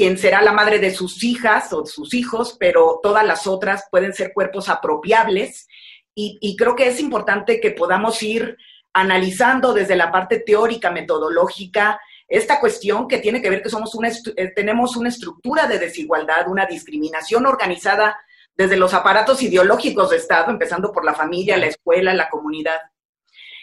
quien 0.00 0.16
será 0.16 0.40
la 0.40 0.52
madre 0.52 0.78
de 0.78 0.94
sus 0.94 1.22
hijas 1.22 1.74
o 1.74 1.84
sus 1.84 2.14
hijos, 2.14 2.56
pero 2.58 3.00
todas 3.02 3.22
las 3.22 3.46
otras 3.46 3.84
pueden 3.90 4.14
ser 4.14 4.32
cuerpos 4.32 4.70
apropiables. 4.70 5.68
Y, 6.14 6.56
creo 6.56 6.74
que 6.74 6.88
es 6.88 7.00
importante 7.00 7.60
que 7.60 7.72
podamos 7.72 8.22
ir 8.22 8.56
analizando 8.94 9.74
desde 9.74 9.96
la 9.96 10.10
parte 10.10 10.38
teórica, 10.38 10.90
metodológica, 10.90 12.00
esta 12.26 12.60
cuestión 12.60 13.08
que 13.08 13.18
tiene 13.18 13.42
que 13.42 13.50
ver 13.50 13.60
que 13.60 13.68
somos 13.68 13.94
una 13.94 14.08
eh, 14.08 14.52
tenemos 14.56 14.96
una 14.96 15.10
estructura 15.10 15.66
de 15.66 15.78
desigualdad, 15.78 16.48
una 16.48 16.64
discriminación 16.64 17.44
organizada 17.44 18.18
desde 18.56 18.78
los 18.78 18.94
aparatos 18.94 19.42
ideológicos 19.42 20.08
de 20.08 20.16
Estado, 20.16 20.50
empezando 20.50 20.92
por 20.92 21.04
la 21.04 21.12
familia, 21.12 21.58
la 21.58 21.66
escuela, 21.66 22.14
la 22.14 22.30
comunidad. 22.30 22.80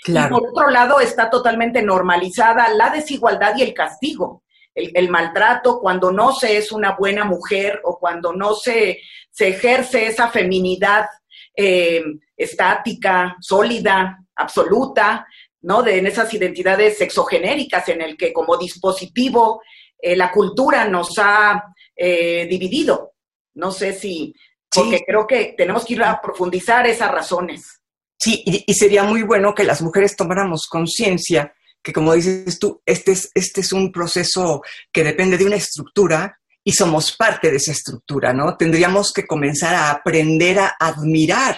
Claro. 0.04 0.38
Y 0.38 0.40
por 0.40 0.50
otro 0.50 0.70
lado, 0.70 1.00
está 1.00 1.32
totalmente 1.32 1.82
normalizada 1.82 2.70
la 2.70 2.92
desigualdad 2.92 3.56
y 3.58 3.64
el 3.64 3.74
castigo 3.74 4.44
el, 4.78 5.10
maltrato, 5.10 5.80
cuando 5.80 6.12
no 6.12 6.32
se 6.34 6.58
es 6.58 6.72
una 6.72 6.96
buena 6.96 7.26
mujer 7.26 7.82
o 7.84 7.98
cuando 7.98 8.34
no 8.34 8.54
se, 8.54 9.02
se 9.32 9.48
ejerce 9.50 10.06
esa 10.06 10.30
feminidad 10.30 11.06
eh, 11.56 12.04
estática, 12.36 13.36
sólida, 13.40 14.20
absoluta, 14.36 15.26
¿no? 15.62 15.82
De 15.82 15.98
en 15.98 16.08
esas 16.08 16.32
identidades 16.34 16.98
sexogenéricas 16.98 17.90
en 17.90 18.02
el 18.02 18.16
que 18.16 18.32
como 18.32 18.58
dispositivo 18.58 19.62
eh, 20.00 20.16
la 20.16 20.32
cultura 20.32 20.88
nos 20.88 21.18
ha 21.18 21.64
eh, 21.96 22.46
dividido. 22.48 23.14
No 23.56 23.72
sé 23.72 23.94
si, 23.94 24.34
porque 24.70 25.02
creo 25.06 25.26
que 25.26 25.56
tenemos 25.58 25.84
que 25.86 25.94
ir 25.94 26.04
a 26.04 26.22
profundizar 26.22 26.86
esas 26.86 27.12
razones. 27.12 27.82
Sí, 28.20 28.44
y, 28.46 28.74
sería 28.74 29.04
muy 29.04 29.24
bueno 29.24 29.54
que 29.54 29.64
las 29.64 29.82
mujeres 29.82 30.16
tomáramos 30.16 30.68
conciencia 30.68 31.54
que 31.84 31.94
como 31.94 32.14
dices 32.14 32.60
tú, 32.60 32.82
este 32.86 33.14
es, 33.14 33.30
este 33.34 33.62
es 33.62 33.72
un 33.72 33.92
proceso 33.92 34.62
que 34.92 35.04
depende 35.04 35.38
de 35.38 35.46
una 35.46 35.56
estructura 35.56 36.40
y 36.64 36.74
somos 36.74 37.16
parte 37.16 37.50
de 37.50 37.58
esa 37.58 37.72
estructura, 37.72 38.34
¿no? 38.34 38.58
Tendríamos 38.58 39.14
que 39.14 39.26
comenzar 39.26 39.74
a 39.74 39.90
aprender 39.90 40.60
a 40.60 40.76
admirar 40.80 41.58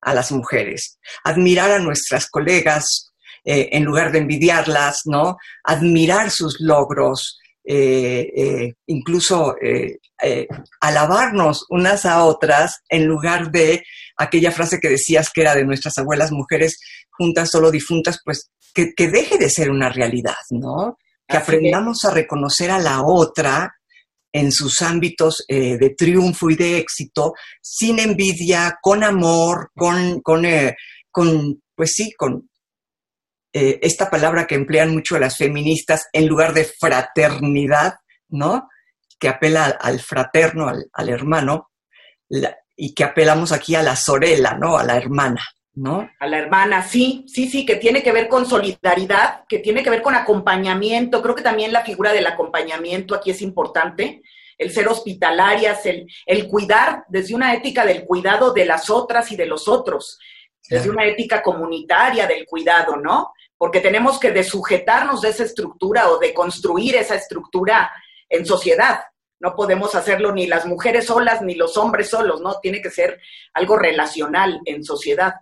a 0.00 0.14
las 0.14 0.32
mujeres, 0.32 0.98
admirar 1.22 1.70
a 1.70 1.78
nuestras 1.78 2.28
colegas 2.28 3.12
eh, 3.44 3.68
en 3.72 3.84
lugar 3.84 4.12
de 4.12 4.18
envidiarlas, 4.18 5.02
¿no? 5.04 5.36
Admirar 5.64 6.30
sus 6.30 6.60
logros, 6.60 7.38
eh, 7.64 8.32
eh, 8.36 8.74
incluso 8.86 9.54
alabarnos 10.80 11.64
unas 11.68 12.04
a 12.04 12.24
otras 12.24 12.80
en 12.88 13.06
lugar 13.06 13.52
de 13.52 13.84
aquella 14.16 14.50
frase 14.50 14.80
que 14.80 14.88
decías 14.88 15.30
que 15.30 15.42
era 15.42 15.54
de 15.54 15.64
nuestras 15.64 15.96
abuelas 15.98 16.32
mujeres 16.32 16.80
juntas, 17.18 17.50
solo 17.50 17.70
difuntas, 17.70 18.20
pues 18.24 18.50
que, 18.72 18.92
deje 18.96 19.36
de 19.36 19.50
ser 19.50 19.70
una 19.70 19.90
realidad, 19.90 20.36
¿no? 20.50 20.96
Que 21.26 21.36
aprendamos 21.36 22.04
a 22.04 22.10
reconocer 22.10 22.70
a 22.70 22.78
la 22.78 23.02
otra 23.02 23.74
en 24.32 24.52
sus 24.52 24.80
ámbitos 24.82 25.44
de 25.48 25.94
triunfo 25.96 26.48
y 26.48 26.54
de 26.56 26.78
éxito, 26.78 27.32
sin 27.60 27.98
envidia, 27.98 28.78
con 28.80 29.02
amor, 29.02 29.70
con, 29.74 30.20
con, 30.20 30.46
con 31.10 31.60
pues 31.74 31.92
sí, 31.94 32.12
con 32.16 32.48
eh, 33.52 33.78
esta 33.82 34.10
palabra 34.10 34.46
que 34.46 34.54
emplean 34.54 34.92
mucho 34.92 35.18
las 35.18 35.36
feministas 35.36 36.08
en 36.12 36.26
lugar 36.26 36.52
de 36.52 36.64
fraternidad, 36.64 37.94
¿no? 38.28 38.68
Que 39.18 39.28
apela 39.28 39.66
al, 39.80 40.00
fraterno, 40.00 40.68
al, 40.68 41.08
hermano, 41.08 41.70
y 42.76 42.94
que 42.94 43.04
apelamos 43.04 43.52
aquí 43.52 43.74
a 43.74 43.82
la 43.82 43.96
sorela, 43.96 44.58
¿no? 44.60 44.76
A 44.76 44.84
la 44.84 44.96
hermana, 44.96 45.42
¿no? 45.78 46.10
A 46.18 46.26
la 46.26 46.38
hermana, 46.38 46.82
sí, 46.82 47.24
sí, 47.28 47.48
sí, 47.48 47.64
que 47.64 47.76
tiene 47.76 48.02
que 48.02 48.12
ver 48.12 48.28
con 48.28 48.46
solidaridad, 48.46 49.44
que 49.48 49.58
tiene 49.58 49.82
que 49.82 49.90
ver 49.90 50.02
con 50.02 50.14
acompañamiento. 50.14 51.22
Creo 51.22 51.34
que 51.34 51.42
también 51.42 51.72
la 51.72 51.84
figura 51.84 52.12
del 52.12 52.26
acompañamiento 52.26 53.14
aquí 53.14 53.30
es 53.30 53.42
importante 53.42 54.22
el 54.56 54.72
ser 54.72 54.88
hospitalarias, 54.88 55.86
el, 55.86 56.06
el, 56.26 56.48
cuidar 56.48 57.04
desde 57.08 57.34
una 57.34 57.54
ética 57.54 57.86
del 57.86 58.04
cuidado 58.04 58.52
de 58.52 58.64
las 58.64 58.90
otras 58.90 59.30
y 59.30 59.36
de 59.36 59.46
los 59.46 59.68
otros, 59.68 60.18
desde 60.68 60.90
una 60.90 61.06
ética 61.06 61.42
comunitaria 61.42 62.26
del 62.26 62.44
cuidado, 62.44 62.96
¿no? 62.96 63.32
porque 63.58 63.80
tenemos 63.80 64.18
que 64.20 64.30
desujetarnos 64.30 65.20
de 65.20 65.30
esa 65.30 65.42
estructura 65.42 66.10
o 66.10 66.18
de 66.18 66.32
construir 66.32 66.94
esa 66.94 67.16
estructura 67.16 67.90
en 68.28 68.46
sociedad. 68.46 69.00
No 69.40 69.54
podemos 69.54 69.94
hacerlo 69.94 70.32
ni 70.32 70.46
las 70.46 70.64
mujeres 70.64 71.06
solas 71.06 71.42
ni 71.42 71.54
los 71.54 71.76
hombres 71.76 72.08
solos, 72.08 72.40
¿no? 72.40 72.60
Tiene 72.60 72.80
que 72.80 72.90
ser 72.90 73.20
algo 73.52 73.76
relacional 73.76 74.60
en 74.64 74.84
sociedad. 74.84 75.34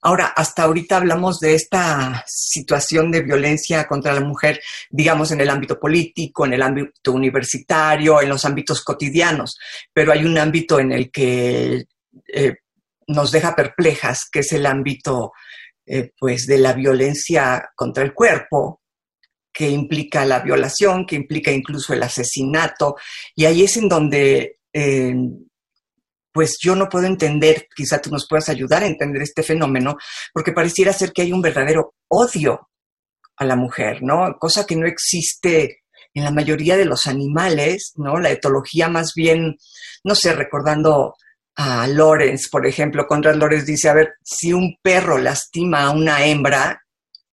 Ahora, 0.00 0.26
hasta 0.26 0.62
ahorita 0.62 0.96
hablamos 0.96 1.40
de 1.40 1.54
esta 1.54 2.24
situación 2.26 3.10
de 3.10 3.22
violencia 3.22 3.86
contra 3.88 4.12
la 4.12 4.20
mujer, 4.20 4.60
digamos, 4.90 5.32
en 5.32 5.40
el 5.40 5.50
ámbito 5.50 5.78
político, 5.78 6.46
en 6.46 6.52
el 6.52 6.62
ámbito 6.62 7.12
universitario, 7.12 8.22
en 8.22 8.28
los 8.28 8.44
ámbitos 8.44 8.82
cotidianos, 8.84 9.58
pero 9.92 10.12
hay 10.12 10.24
un 10.24 10.38
ámbito 10.38 10.78
en 10.78 10.92
el 10.92 11.10
que 11.10 11.84
eh, 12.32 12.54
nos 13.08 13.32
deja 13.32 13.56
perplejas, 13.56 14.28
que 14.30 14.40
es 14.40 14.52
el 14.52 14.66
ámbito 14.66 15.32
eh, 15.84 16.12
pues 16.16 16.46
de 16.46 16.58
la 16.58 16.74
violencia 16.74 17.70
contra 17.74 18.04
el 18.04 18.14
cuerpo, 18.14 18.82
que 19.52 19.68
implica 19.68 20.24
la 20.24 20.40
violación, 20.40 21.06
que 21.06 21.16
implica 21.16 21.50
incluso 21.50 21.92
el 21.92 22.02
asesinato, 22.04 22.94
y 23.34 23.46
ahí 23.46 23.64
es 23.64 23.76
en 23.78 23.88
donde 23.88 24.58
eh, 24.72 25.14
pues 26.32 26.58
yo 26.60 26.74
no 26.74 26.88
puedo 26.88 27.06
entender, 27.06 27.66
quizá 27.74 28.00
tú 28.00 28.10
nos 28.10 28.26
puedas 28.28 28.48
ayudar 28.48 28.82
a 28.82 28.86
entender 28.86 29.22
este 29.22 29.42
fenómeno, 29.42 29.96
porque 30.32 30.52
pareciera 30.52 30.92
ser 30.92 31.12
que 31.12 31.22
hay 31.22 31.32
un 31.32 31.42
verdadero 31.42 31.94
odio 32.08 32.68
a 33.36 33.44
la 33.44 33.56
mujer, 33.56 34.02
¿no? 34.02 34.36
Cosa 34.38 34.66
que 34.66 34.76
no 34.76 34.86
existe 34.86 35.82
en 36.14 36.24
la 36.24 36.30
mayoría 36.30 36.76
de 36.76 36.84
los 36.84 37.06
animales, 37.06 37.92
¿no? 37.96 38.18
La 38.18 38.30
etología 38.30 38.88
más 38.88 39.12
bien, 39.14 39.56
no 40.04 40.14
sé, 40.14 40.32
recordando 40.32 41.14
a 41.56 41.86
Lorenz, 41.88 42.48
por 42.48 42.66
ejemplo, 42.66 43.06
Conrad 43.06 43.34
Lorenz 43.34 43.66
dice, 43.66 43.88
a 43.88 43.94
ver, 43.94 44.14
si 44.22 44.52
un 44.52 44.76
perro 44.80 45.18
lastima 45.18 45.82
a 45.82 45.90
una 45.90 46.24
hembra, 46.24 46.84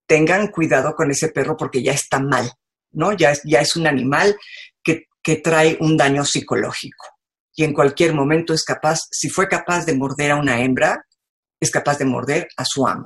tengan 0.07 0.47
cuidado 0.47 0.95
con 0.95 1.11
ese 1.11 1.29
perro 1.29 1.55
porque 1.55 1.83
ya 1.83 1.93
está 1.93 2.19
mal, 2.19 2.51
¿no? 2.91 3.13
Ya, 3.13 3.33
ya 3.43 3.61
es 3.61 3.75
un 3.75 3.85
animal 3.85 4.35
que, 4.83 5.05
que 5.21 5.37
trae 5.37 5.77
un 5.79 5.95
daño 5.95 6.25
psicológico. 6.25 7.14
Y 7.55 7.63
en 7.63 7.73
cualquier 7.73 8.13
momento 8.13 8.53
es 8.53 8.63
capaz, 8.63 8.99
si 9.11 9.29
fue 9.29 9.47
capaz 9.47 9.85
de 9.85 9.95
morder 9.95 10.31
a 10.31 10.35
una 10.35 10.61
hembra, 10.61 11.05
es 11.59 11.71
capaz 11.71 11.97
de 11.97 12.05
morder 12.05 12.47
a 12.57 12.65
su 12.65 12.85
amo. 12.87 13.05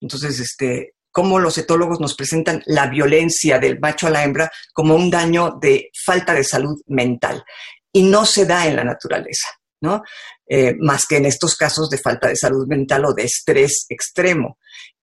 Entonces, 0.00 0.40
este, 0.40 0.94
cómo 1.10 1.38
los 1.38 1.56
etólogos 1.58 2.00
nos 2.00 2.14
presentan 2.14 2.62
la 2.66 2.88
violencia 2.88 3.58
del 3.58 3.78
macho 3.78 4.06
a 4.06 4.10
la 4.10 4.24
hembra 4.24 4.50
como 4.72 4.94
un 4.94 5.10
daño 5.10 5.58
de 5.60 5.90
falta 6.04 6.34
de 6.34 6.44
salud 6.44 6.80
mental. 6.86 7.44
Y 7.92 8.02
no 8.02 8.24
se 8.24 8.46
da 8.46 8.66
en 8.66 8.76
la 8.76 8.84
naturaleza. 8.84 9.48
¿no? 9.80 10.02
Eh, 10.46 10.74
más 10.78 11.06
que 11.06 11.16
en 11.16 11.26
estos 11.26 11.56
casos 11.56 11.88
de 11.90 11.98
falta 11.98 12.28
de 12.28 12.36
salud 12.36 12.66
mental 12.66 13.04
o 13.04 13.14
de 13.14 13.24
estrés 13.24 13.86
extremo. 13.88 14.58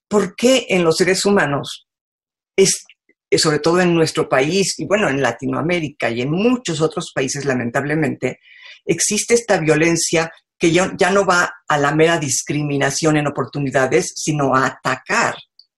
¿Por 0.08 0.36
qué 0.36 0.68
en 0.70 0.84
los 0.84 0.98
seres 0.98 1.26
humanos, 1.26 1.88
es, 2.56 2.86
eh, 3.30 3.38
sobre 3.38 3.60
todo 3.60 3.82
en 3.82 3.94
nuestro 3.94 4.30
país 4.30 4.76
y 4.78 4.86
bueno, 4.86 5.10
en 5.10 5.22
Latinoamérica 5.22 6.10
y 6.10 6.22
en 6.22 6.32
muchos 6.32 6.82
otros 6.82 7.12
países, 7.14 7.46
lamentablemente, 7.46 8.40
existe 8.88 9.36
esta 9.36 9.60
violencia 9.60 10.32
que 10.58 10.72
ya, 10.72 10.92
ya 10.98 11.12
no 11.12 11.26
va 11.26 11.54
a 11.68 11.78
la 11.78 11.94
mera 11.94 12.18
discriminación 12.18 13.18
en 13.18 13.28
oportunidades, 13.28 14.14
sino 14.16 14.56
a 14.56 14.66
atacar, 14.66 15.36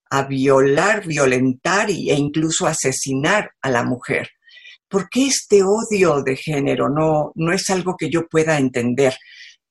a 0.10 0.24
violar, 0.24 1.06
violentar 1.06 1.90
e 1.90 2.14
incluso 2.14 2.66
asesinar 2.66 3.52
a 3.62 3.70
la 3.70 3.84
mujer? 3.84 4.30
¿por 4.90 5.10
qué 5.10 5.28
este 5.28 5.64
odio 5.64 6.22
de 6.24 6.36
género? 6.36 6.90
No, 6.90 7.32
no 7.36 7.54
es 7.54 7.70
algo 7.70 7.96
que 7.98 8.10
yo 8.10 8.28
pueda 8.28 8.58
entender. 8.58 9.16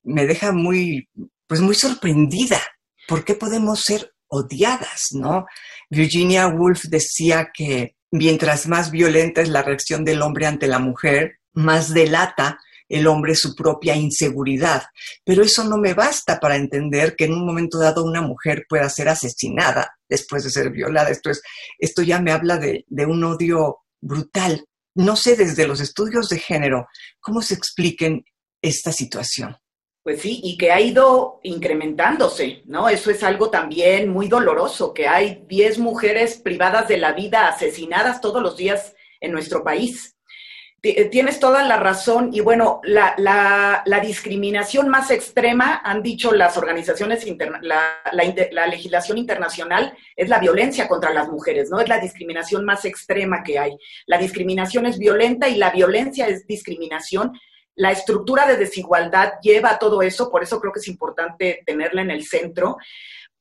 Me 0.05 0.27
deja 0.27 0.53
muy, 0.53 1.09
pues 1.47 1.61
muy 1.61 1.75
sorprendida. 1.75 2.61
¿Por 3.07 3.25
qué 3.25 3.35
podemos 3.35 3.81
ser 3.81 4.13
odiadas, 4.29 5.09
no? 5.13 5.47
Virginia 5.91 6.47
Woolf 6.47 6.85
decía 6.85 7.51
que 7.53 7.97
mientras 8.11 8.69
más 8.69 8.91
violenta 8.91 9.43
es 9.43 9.49
la 9.49 9.63
reacción 9.63 10.05
del 10.05 10.23
hombre 10.23 10.47
ante 10.47 10.67
la 10.67 10.79
mujer, 10.79 11.39
más 11.53 11.93
delata 11.93 12.59
el 12.89 13.07
hombre 13.07 13.35
su 13.35 13.55
propia 13.55 13.97
inseguridad. 13.97 14.85
Pero 15.25 15.43
eso 15.43 15.65
no 15.65 15.79
me 15.79 15.95
basta 15.95 16.41
para 16.41 16.57
entender 16.57 17.17
que 17.17 17.25
en 17.25 17.33
un 17.33 17.45
momento 17.45 17.79
dado 17.79 18.05
una 18.05 18.23
mujer 18.23 18.65
pueda 18.69 18.89
ser 18.89 19.09
asesinada 19.09 19.99
después 20.09 20.45
de 20.45 20.51
ser 20.51 20.71
violada. 20.71 21.11
Esto, 21.11 21.31
es, 21.31 21.43
esto 21.79 22.03
ya 22.03 22.21
me 22.21 22.33
habla 22.33 22.57
de, 22.57 22.85
de 22.89 23.07
un 23.07 23.23
odio 23.25 23.79
brutal 24.01 24.65
no 24.99 25.15
sé 25.15 25.37
desde 25.37 25.69
los 25.69 25.81
estudios 25.81 26.29
de 26.29 26.39
género 26.39 26.89
cómo 27.21 27.41
se 27.41 27.55
expliquen 27.55 28.25
esta 28.61 28.91
situación. 28.91 29.57
Pues 30.03 30.23
sí, 30.23 30.41
y 30.43 30.57
que 30.57 30.73
ha 30.73 30.81
ido 30.81 31.39
incrementándose, 31.45 32.63
¿no? 32.65 32.89
Eso 32.89 33.11
es 33.11 33.23
algo 33.23 33.49
también 33.49 34.09
muy 34.09 34.27
doloroso, 34.27 34.93
que 34.93 35.07
hay 35.07 35.45
10 35.47 35.79
mujeres 35.79 36.39
privadas 36.39 36.89
de 36.89 36.97
la 36.97 37.13
vida 37.13 37.47
asesinadas 37.47 38.21
todos 38.21 38.43
los 38.43 38.57
días 38.57 38.97
en 39.21 39.31
nuestro 39.31 39.63
país. 39.63 40.17
Eh, 40.81 41.07
tienes 41.07 41.41
toda 41.41 41.65
la 41.65 41.77
razón 41.77 42.31
y 42.33 42.41
bueno, 42.41 42.81
la, 42.85 43.15
la, 43.17 44.01
discriminación 44.01 44.89
más 44.89 45.11
extrema, 45.11 45.81
han 45.85 46.03
dicho 46.03 46.31
las 46.33 46.57
organizaciones, 46.57 47.27
la, 47.63 48.01
la, 48.13 48.67
legislación 48.69 49.19
internacional, 49.19 49.93
es 50.15 50.29
la 50.29 50.39
violencia 50.39 50.87
contra 50.87 51.13
las 51.13 51.29
mujeres, 51.29 51.69
¿no? 51.69 51.81
Es 51.81 51.89
la 51.89 51.99
discriminación 51.99 52.65
más 52.65 52.85
extrema 52.85 53.43
que 53.43 53.59
hay. 53.59 53.77
La 54.07 54.19
discriminación 54.19 54.87
es 54.87 54.99
violenta 54.99 55.49
y 55.49 55.57
la 55.57 55.71
violencia 55.71 56.29
es 56.29 56.47
discriminación. 56.47 57.33
La 57.75 57.91
estructura 57.91 58.47
de 58.47 58.57
desigualdad 58.57 59.33
lleva 59.43 59.71
a 59.71 59.79
todo 59.81 60.01
eso, 60.03 60.31
por 60.31 60.45
eso 60.45 60.61
creo 60.61 60.73
que 60.73 60.81
es 60.81 60.89
importante 60.89 61.61
tenerla 61.67 62.03
en 62.03 62.13
el 62.13 62.25
centro 62.25 62.77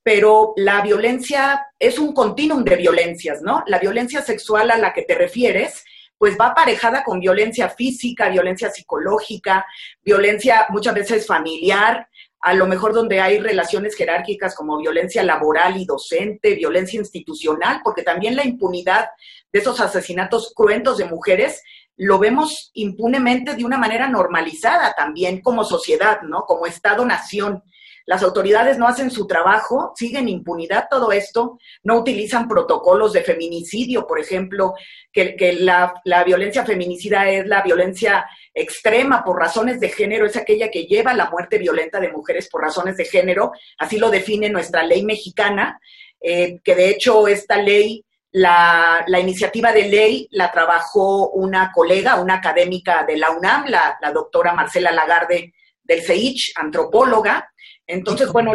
pero 0.03 0.53
la 0.55 0.79
violencia 0.79 1.67
es 1.77 1.99
un 1.99 2.13
continuum 2.13 2.63
de 2.63 2.77
violencias, 2.77 3.41
¿no? 3.41 3.65
La 3.67 3.77
violencia 3.77 4.21
sexual 4.21 4.71
a 4.71 4.77
la 4.77 4.93
que 4.93 5.01
te 5.01 5.15
refieres 5.15 5.83
pues 6.17 6.37
va 6.39 6.47
aparejada 6.47 7.03
con 7.03 7.19
violencia 7.19 7.69
física, 7.69 8.29
violencia 8.29 8.69
psicológica, 8.69 9.65
violencia 10.03 10.67
muchas 10.69 10.95
veces 10.95 11.27
familiar, 11.27 12.07
a 12.39 12.53
lo 12.53 12.67
mejor 12.67 12.93
donde 12.93 13.19
hay 13.19 13.39
relaciones 13.39 13.95
jerárquicas 13.95 14.55
como 14.55 14.77
violencia 14.77 15.23
laboral 15.23 15.77
y 15.77 15.85
docente, 15.85 16.55
violencia 16.55 16.99
institucional, 16.99 17.81
porque 17.83 18.03
también 18.03 18.35
la 18.35 18.45
impunidad 18.45 19.09
de 19.51 19.59
esos 19.59 19.79
asesinatos 19.79 20.53
cruentos 20.55 20.97
de 20.97 21.05
mujeres 21.05 21.63
lo 21.97 22.19
vemos 22.19 22.69
impunemente 22.73 23.55
de 23.55 23.65
una 23.65 23.77
manera 23.77 24.07
normalizada 24.07 24.93
también 24.93 25.41
como 25.41 25.63
sociedad, 25.63 26.21
¿no? 26.21 26.43
Como 26.45 26.67
Estado-nación 26.67 27.63
las 28.07 28.23
autoridades 28.23 28.77
no 28.77 28.87
hacen 28.87 29.11
su 29.11 29.27
trabajo, 29.27 29.91
siguen 29.93 30.29
impunidad 30.29 30.87
todo 30.89 31.11
esto, 31.11 31.59
no 31.83 31.97
utilizan 31.97 32.47
protocolos 32.47 33.11
de 33.11 33.21
feminicidio, 33.21 34.07
por 34.07 34.21
ejemplo, 34.21 34.75
que, 35.11 35.35
la, 35.59 35.93
la, 36.05 36.23
violencia 36.23 36.63
feminicida 36.65 37.29
es 37.29 37.45
la 37.47 37.61
violencia 37.61 38.25
extrema 38.53 39.25
por 39.25 39.37
razones 39.37 39.81
de 39.81 39.89
género, 39.89 40.25
es 40.25 40.37
aquella 40.37 40.71
que 40.71 40.85
lleva 40.85 41.11
a 41.11 41.15
la 41.15 41.29
muerte 41.29 41.57
violenta 41.57 41.99
de 41.99 42.09
mujeres 42.09 42.47
por 42.49 42.61
razones 42.61 42.95
de 42.95 43.03
género, 43.03 43.51
así 43.77 43.97
lo 43.97 44.09
define 44.09 44.49
nuestra 44.49 44.83
ley 44.83 45.03
mexicana, 45.03 45.77
eh, 46.21 46.61
que 46.63 46.75
de 46.75 46.89
hecho 46.89 47.27
esta 47.27 47.61
ley 47.61 48.05
la, 48.31 49.03
la, 49.07 49.19
iniciativa 49.19 49.73
de 49.73 49.89
ley 49.89 50.29
la 50.31 50.49
trabajó 50.49 51.31
una 51.31 51.73
colega, 51.73 52.21
una 52.21 52.35
académica 52.35 53.03
de 53.03 53.17
la 53.17 53.31
UNAM, 53.31 53.65
la, 53.67 53.97
la 54.01 54.11
doctora 54.13 54.53
Marcela 54.53 54.93
Lagarde 54.93 55.53
del 55.83 56.01
CEICH, 56.01 56.53
antropóloga, 56.55 57.49
entonces, 57.87 58.31
bueno, 58.33 58.51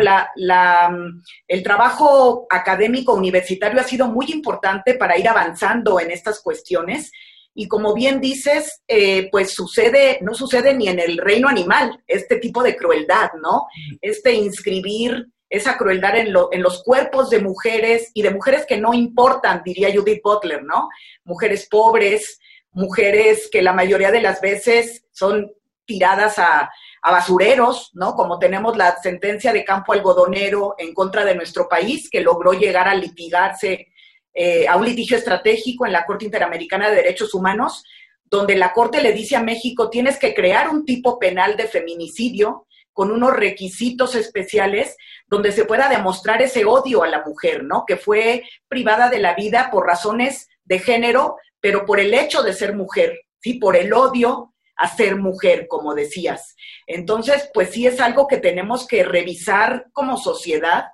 el 1.49 1.62
trabajo 1.62 2.47
académico 2.51 3.14
universitario 3.14 3.81
ha 3.81 3.85
sido 3.85 4.07
muy 4.07 4.27
importante 4.31 4.95
para 4.95 5.18
ir 5.18 5.27
avanzando 5.27 5.99
en 5.99 6.11
estas 6.11 6.40
cuestiones 6.40 7.11
y 7.55 7.66
como 7.66 7.95
bien 7.95 8.21
dices, 8.21 8.83
eh, 8.87 9.29
pues 9.31 9.53
sucede, 9.53 10.18
no 10.23 10.35
sucede 10.35 10.75
ni 10.75 10.88
en 10.88 10.99
el 10.99 11.18
reino 11.18 11.49
animal, 11.49 12.03
este 12.07 12.37
tipo 12.37 12.62
de 12.62 12.77
crueldad, 12.77 13.31
¿no? 13.42 13.66
Este 14.01 14.35
inscribir 14.35 15.29
esa 15.49 15.77
crueldad 15.77 16.16
en, 16.16 16.35
en 16.51 16.62
los 16.62 16.83
cuerpos 16.83 17.29
de 17.29 17.40
mujeres 17.40 18.11
y 18.14 18.23
de 18.23 18.31
mujeres 18.31 18.64
que 18.66 18.79
no 18.79 18.95
importan, 18.95 19.62
diría 19.64 19.95
Judith 19.95 20.23
Butler, 20.23 20.62
¿no? 20.62 20.88
Mujeres 21.25 21.68
pobres, 21.71 22.38
mujeres 22.71 23.49
que 23.53 23.61
la 23.61 23.75
mayoría 23.75 24.11
de 24.11 24.23
las 24.23 24.40
veces 24.40 25.05
son 25.12 25.53
tiradas 25.85 26.38
a, 26.38 26.71
a 27.03 27.11
basureros, 27.11 27.91
¿no? 27.95 28.15
Como 28.15 28.38
tenemos 28.38 28.77
la 28.77 28.97
sentencia 29.03 29.53
de 29.53 29.65
campo 29.65 29.93
algodonero 29.93 30.77
en 30.79 30.95
contra 30.95 31.25
de 31.25 31.35
nuestro 31.35 31.69
país, 31.69 32.09
que 32.09 32.21
logró 32.21 32.53
llegar 32.53 32.88
a 32.88 32.95
litigarse 32.95 33.88
eh, 34.33 34.67
a 34.69 34.77
un 34.77 34.87
litigio 34.87 35.17
estratégico 35.17 35.85
en 35.85 35.93
la 35.93 36.07
Corte 36.07 36.25
Interamericana 36.25 36.88
de 36.88 36.97
Derechos 36.97 37.35
Humanos, 37.35 37.85
donde 38.25 38.55
la 38.55 38.73
Corte 38.73 39.03
le 39.03 39.12
dice 39.12 39.37
a 39.37 39.43
México, 39.43 39.91
tienes 39.91 40.17
que 40.17 40.33
crear 40.33 40.69
un 40.69 40.87
tipo 40.87 41.19
penal 41.19 41.57
de 41.57 41.67
feminicidio 41.67 42.67
con 42.93 43.11
unos 43.11 43.35
requisitos 43.35 44.15
especiales 44.15 44.97
donde 45.27 45.51
se 45.51 45.65
pueda 45.65 45.88
demostrar 45.88 46.41
ese 46.41 46.65
odio 46.65 47.03
a 47.03 47.09
la 47.09 47.25
mujer, 47.25 47.65
¿no? 47.65 47.85
Que 47.87 47.97
fue 47.97 48.45
privada 48.69 49.11
de 49.11 49.19
la 49.19 49.35
vida 49.35 49.71
por 49.73 49.87
razones 49.87 50.49
de 50.65 50.79
género, 50.79 51.37
pero 51.61 51.85
por 51.85 51.99
el 51.99 52.15
hecho 52.15 52.43
de 52.43 52.53
ser 52.53 52.75
mujer, 52.75 53.19
¿sí? 53.41 53.55
Por 53.55 53.77
el 53.77 53.93
odio 53.93 54.52
a 54.77 54.89
ser 54.89 55.17
mujer, 55.17 55.67
como 55.69 55.95
decías. 55.95 56.57
Entonces, 56.87 57.51
pues 57.53 57.71
sí 57.71 57.87
es 57.87 58.01
algo 58.01 58.27
que 58.27 58.39
tenemos 58.39 58.87
que 58.87 59.05
revisar 59.05 59.87
como 59.93 60.17
sociedad, 60.17 60.87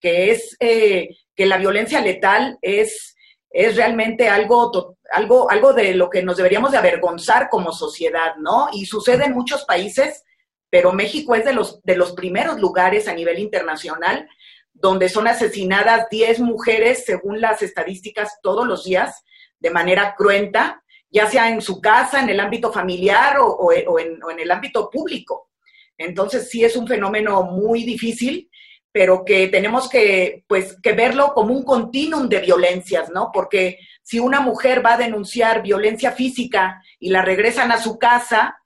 que 0.00 0.30
es 0.30 0.56
eh, 0.60 1.08
que 1.34 1.46
la 1.46 1.58
violencia 1.58 2.00
letal 2.00 2.58
es, 2.62 3.16
es 3.50 3.76
realmente 3.76 4.28
algo, 4.28 4.96
algo, 5.10 5.50
algo 5.50 5.72
de 5.72 5.94
lo 5.94 6.10
que 6.10 6.22
nos 6.22 6.36
deberíamos 6.36 6.72
de 6.72 6.78
avergonzar 6.78 7.48
como 7.48 7.72
sociedad, 7.72 8.36
¿no? 8.38 8.68
Y 8.72 8.86
sucede 8.86 9.24
en 9.24 9.34
muchos 9.34 9.64
países, 9.64 10.22
pero 10.70 10.92
México 10.92 11.34
es 11.34 11.44
de 11.44 11.52
los, 11.52 11.82
de 11.82 11.96
los 11.96 12.12
primeros 12.12 12.60
lugares 12.60 13.08
a 13.08 13.14
nivel 13.14 13.38
internacional 13.38 14.28
donde 14.74 15.08
son 15.08 15.28
asesinadas 15.28 16.08
10 16.10 16.40
mujeres, 16.40 17.04
según 17.06 17.40
las 17.40 17.62
estadísticas, 17.62 18.40
todos 18.42 18.66
los 18.66 18.84
días, 18.84 19.24
de 19.60 19.70
manera 19.70 20.14
cruenta, 20.16 20.82
ya 21.14 21.26
sea 21.26 21.48
en 21.48 21.62
su 21.62 21.80
casa, 21.80 22.20
en 22.20 22.28
el 22.28 22.40
ámbito 22.40 22.70
familiar 22.70 23.38
o, 23.40 23.72
en, 23.72 24.22
o 24.22 24.30
en 24.30 24.40
el 24.40 24.50
ámbito 24.50 24.90
público. 24.90 25.48
Entonces 25.96 26.50
sí 26.50 26.64
es 26.64 26.76
un 26.76 26.86
fenómeno 26.86 27.44
muy 27.44 27.84
difícil 27.84 28.50
pero 28.94 29.24
que 29.24 29.48
tenemos 29.48 29.88
que, 29.88 30.44
pues, 30.46 30.78
que 30.80 30.92
verlo 30.92 31.34
como 31.34 31.52
un 31.52 31.64
continuum 31.64 32.28
de 32.28 32.38
violencias, 32.38 33.10
¿no? 33.10 33.30
Porque 33.32 33.80
si 34.04 34.20
una 34.20 34.38
mujer 34.38 34.86
va 34.86 34.92
a 34.92 34.98
denunciar 34.98 35.62
violencia 35.62 36.12
física 36.12 36.80
y 37.00 37.10
la 37.10 37.20
regresan 37.22 37.72
a 37.72 37.78
su 37.78 37.98
casa, 37.98 38.56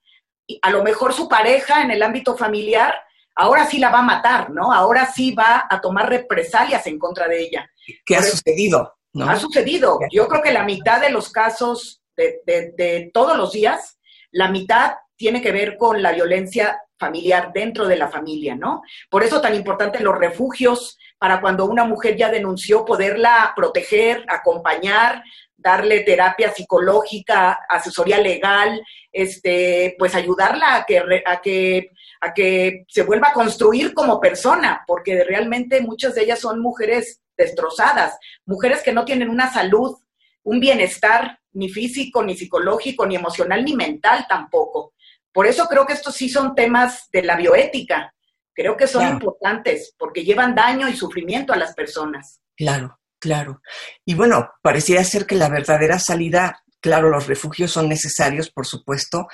a 0.60 0.70
lo 0.70 0.84
mejor 0.84 1.14
su 1.14 1.30
pareja 1.30 1.80
en 1.80 1.92
el 1.92 2.02
ámbito 2.02 2.36
familiar, 2.36 2.94
ahora 3.36 3.64
sí 3.64 3.78
la 3.78 3.88
va 3.88 4.00
a 4.00 4.02
matar, 4.02 4.50
¿no? 4.50 4.70
Ahora 4.70 5.10
sí 5.10 5.32
va 5.32 5.66
a 5.66 5.80
tomar 5.80 6.10
represalias 6.10 6.86
en 6.86 6.98
contra 6.98 7.26
de 7.26 7.44
ella. 7.44 7.70
¿Qué 8.04 8.14
ha 8.14 8.22
sucedido? 8.22 8.98
¿no? 9.14 9.30
Ha 9.30 9.36
sucedido. 9.36 9.98
Yo 10.12 10.28
creo 10.28 10.42
que 10.42 10.52
la 10.52 10.64
mitad 10.64 11.00
de 11.00 11.08
los 11.08 11.30
casos 11.30 11.97
de, 12.18 13.10
todos 13.12 13.36
los 13.36 13.52
días, 13.52 13.98
la 14.30 14.50
mitad 14.50 14.94
tiene 15.16 15.40
que 15.40 15.52
ver 15.52 15.76
con 15.76 16.02
la 16.02 16.12
violencia 16.12 16.80
familiar 16.98 17.52
dentro 17.52 17.86
de 17.86 17.96
la 17.96 18.08
familia, 18.08 18.56
¿no? 18.56 18.82
Por 19.08 19.22
eso 19.22 19.40
tan 19.40 19.54
importante 19.54 20.00
los 20.00 20.18
refugios 20.18 20.98
para 21.18 21.40
cuando 21.40 21.64
una 21.64 21.84
mujer 21.84 22.16
ya 22.16 22.30
denunció 22.30 22.84
poderla 22.84 23.52
proteger, 23.54 24.24
acompañar, 24.28 25.22
darle 25.56 26.00
terapia 26.00 26.52
psicológica, 26.52 27.58
asesoría 27.68 28.18
legal, 28.18 28.80
este, 29.12 29.96
pues 29.98 30.14
ayudarla 30.14 30.76
a 30.76 30.84
que, 30.84 31.02
a 31.26 31.40
que, 31.40 31.90
a 32.20 32.32
que 32.32 32.84
se 32.88 33.02
vuelva 33.02 33.28
a 33.28 33.32
construir 33.32 33.92
como 33.92 34.20
persona, 34.20 34.84
porque 34.86 35.24
realmente 35.24 35.80
muchas 35.80 36.14
de 36.14 36.22
ellas 36.22 36.40
son 36.40 36.60
mujeres 36.60 37.20
destrozadas, 37.36 38.18
mujeres 38.44 38.82
que 38.82 38.92
no 38.92 39.04
tienen 39.04 39.30
una 39.30 39.52
salud, 39.52 39.96
un 40.42 40.60
bienestar 40.60 41.40
ni 41.58 41.68
físico, 41.68 42.22
ni 42.22 42.36
psicológico, 42.36 43.04
ni 43.04 43.16
emocional, 43.16 43.64
ni 43.64 43.74
mental 43.74 44.26
tampoco. 44.28 44.94
Por 45.32 45.46
eso 45.46 45.66
creo 45.66 45.84
que 45.84 45.92
estos 45.92 46.14
sí 46.14 46.28
son 46.28 46.54
temas 46.54 47.08
de 47.12 47.22
la 47.22 47.36
bioética. 47.36 48.14
Creo 48.54 48.76
que 48.76 48.86
son 48.86 49.06
importantes 49.06 49.94
porque 49.98 50.24
llevan 50.24 50.54
daño 50.54 50.88
y 50.88 50.96
sufrimiento 50.96 51.52
a 51.52 51.56
las 51.56 51.74
personas. 51.74 52.40
Claro, 52.56 52.98
claro. 53.20 53.60
Y 54.04 54.14
bueno, 54.14 54.50
pareciera 54.62 55.04
ser 55.04 55.26
que 55.26 55.34
la 55.34 55.48
verdadera 55.48 55.98
salida, 55.98 56.64
claro, 56.80 57.10
los 57.10 57.26
refugios 57.26 57.72
son 57.72 57.88
necesarios, 57.88 58.50
por 58.50 58.66
supuesto, 58.66 59.26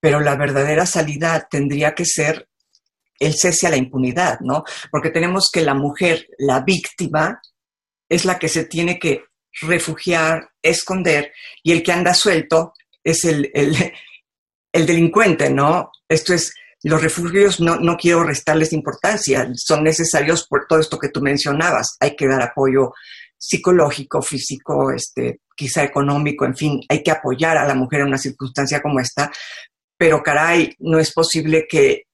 pero 0.00 0.20
la 0.20 0.36
verdadera 0.36 0.86
salida 0.86 1.46
tendría 1.50 1.94
que 1.94 2.04
ser 2.04 2.48
el 3.18 3.34
cese 3.34 3.66
a 3.66 3.70
la 3.70 3.76
impunidad, 3.76 4.40
¿no? 4.40 4.64
Porque 4.90 5.10
tenemos 5.10 5.50
que 5.52 5.62
la 5.62 5.74
mujer, 5.74 6.26
la 6.38 6.60
víctima, 6.60 7.40
es 8.08 8.24
la 8.24 8.38
que 8.38 8.48
se 8.48 8.64
tiene 8.64 8.98
que 8.98 9.24
refugiar, 9.60 10.50
esconder, 10.62 11.32
y 11.62 11.72
el 11.72 11.82
que 11.82 11.92
anda 11.92 12.14
suelto 12.14 12.74
es 13.02 13.24
el, 13.24 13.50
el, 13.54 13.74
el 14.72 14.86
delincuente, 14.86 15.50
¿no? 15.50 15.90
Esto 16.08 16.34
es, 16.34 16.52
los 16.82 17.02
refugios 17.02 17.60
no, 17.60 17.76
no 17.76 17.96
quiero 17.96 18.22
restarles 18.22 18.72
importancia, 18.72 19.48
son 19.54 19.84
necesarios 19.84 20.46
por 20.46 20.66
todo 20.68 20.78
esto 20.78 20.98
que 20.98 21.08
tú 21.08 21.20
mencionabas. 21.20 21.96
Hay 22.00 22.14
que 22.14 22.28
dar 22.28 22.42
apoyo 22.42 22.92
psicológico, 23.38 24.22
físico, 24.22 24.90
este, 24.92 25.40
quizá 25.56 25.84
económico, 25.84 26.44
en 26.44 26.56
fin, 26.56 26.80
hay 26.88 27.02
que 27.02 27.10
apoyar 27.10 27.56
a 27.56 27.66
la 27.66 27.74
mujer 27.74 28.00
en 28.00 28.08
una 28.08 28.18
circunstancia 28.18 28.80
como 28.80 29.00
esta, 29.00 29.30
pero 29.98 30.22
caray, 30.22 30.74
no 30.78 30.98
es 30.98 31.12
posible 31.12 31.66
que 31.68 32.04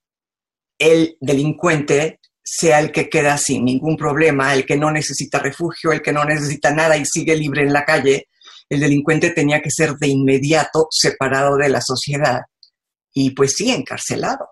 el 0.79 1.17
delincuente 1.21 2.21
sea 2.45 2.81
el 2.81 2.91
que 2.91 3.09
queda 3.09 3.37
sin 3.39 3.65
ningún 3.65 3.97
problema, 3.97 4.55
el 4.55 4.67
que 4.67 4.77
no 4.77 4.91
necesita 4.91 5.39
refugio, 5.39 5.93
el 5.93 6.03
que 6.03 6.13
no 6.13 6.25
necesita 6.25 6.73
nada 6.73 6.97
y 6.97 7.05
sigue 7.05 7.37
libre 7.37 7.63
en 7.63 7.73
la 7.73 7.85
calle. 7.85 8.29
El 8.69 8.81
delincuente 8.81 9.31
tenía 9.31 9.61
que 9.61 9.71
ser 9.71 9.95
de 9.95 10.09
inmediato 10.09 10.87
separado 10.91 11.57
de 11.57 11.69
la 11.69 11.81
sociedad 11.81 12.41
y 13.13 13.31
pues 13.31 13.55
sí, 13.57 13.71
encarcelado. 13.71 14.51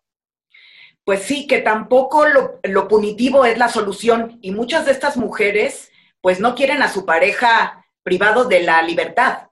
Pues 1.05 1.23
sí, 1.23 1.47
que 1.47 1.59
tampoco 1.59 2.27
lo, 2.27 2.89
punitivo 2.89 3.45
es 3.45 3.59
la 3.59 3.69
solución 3.69 4.39
y 4.43 4.53
muchas 4.53 4.87
de 4.87 4.93
estas 4.93 5.17
mujeres 5.17 5.91
pues 6.21 6.39
no 6.41 6.55
quieren 6.55 6.83
a 6.83 6.93
su 6.93 7.07
pareja 7.07 7.85
privado 8.03 8.45
de 8.45 8.63
la 8.63 8.83
libertad. 8.83 9.49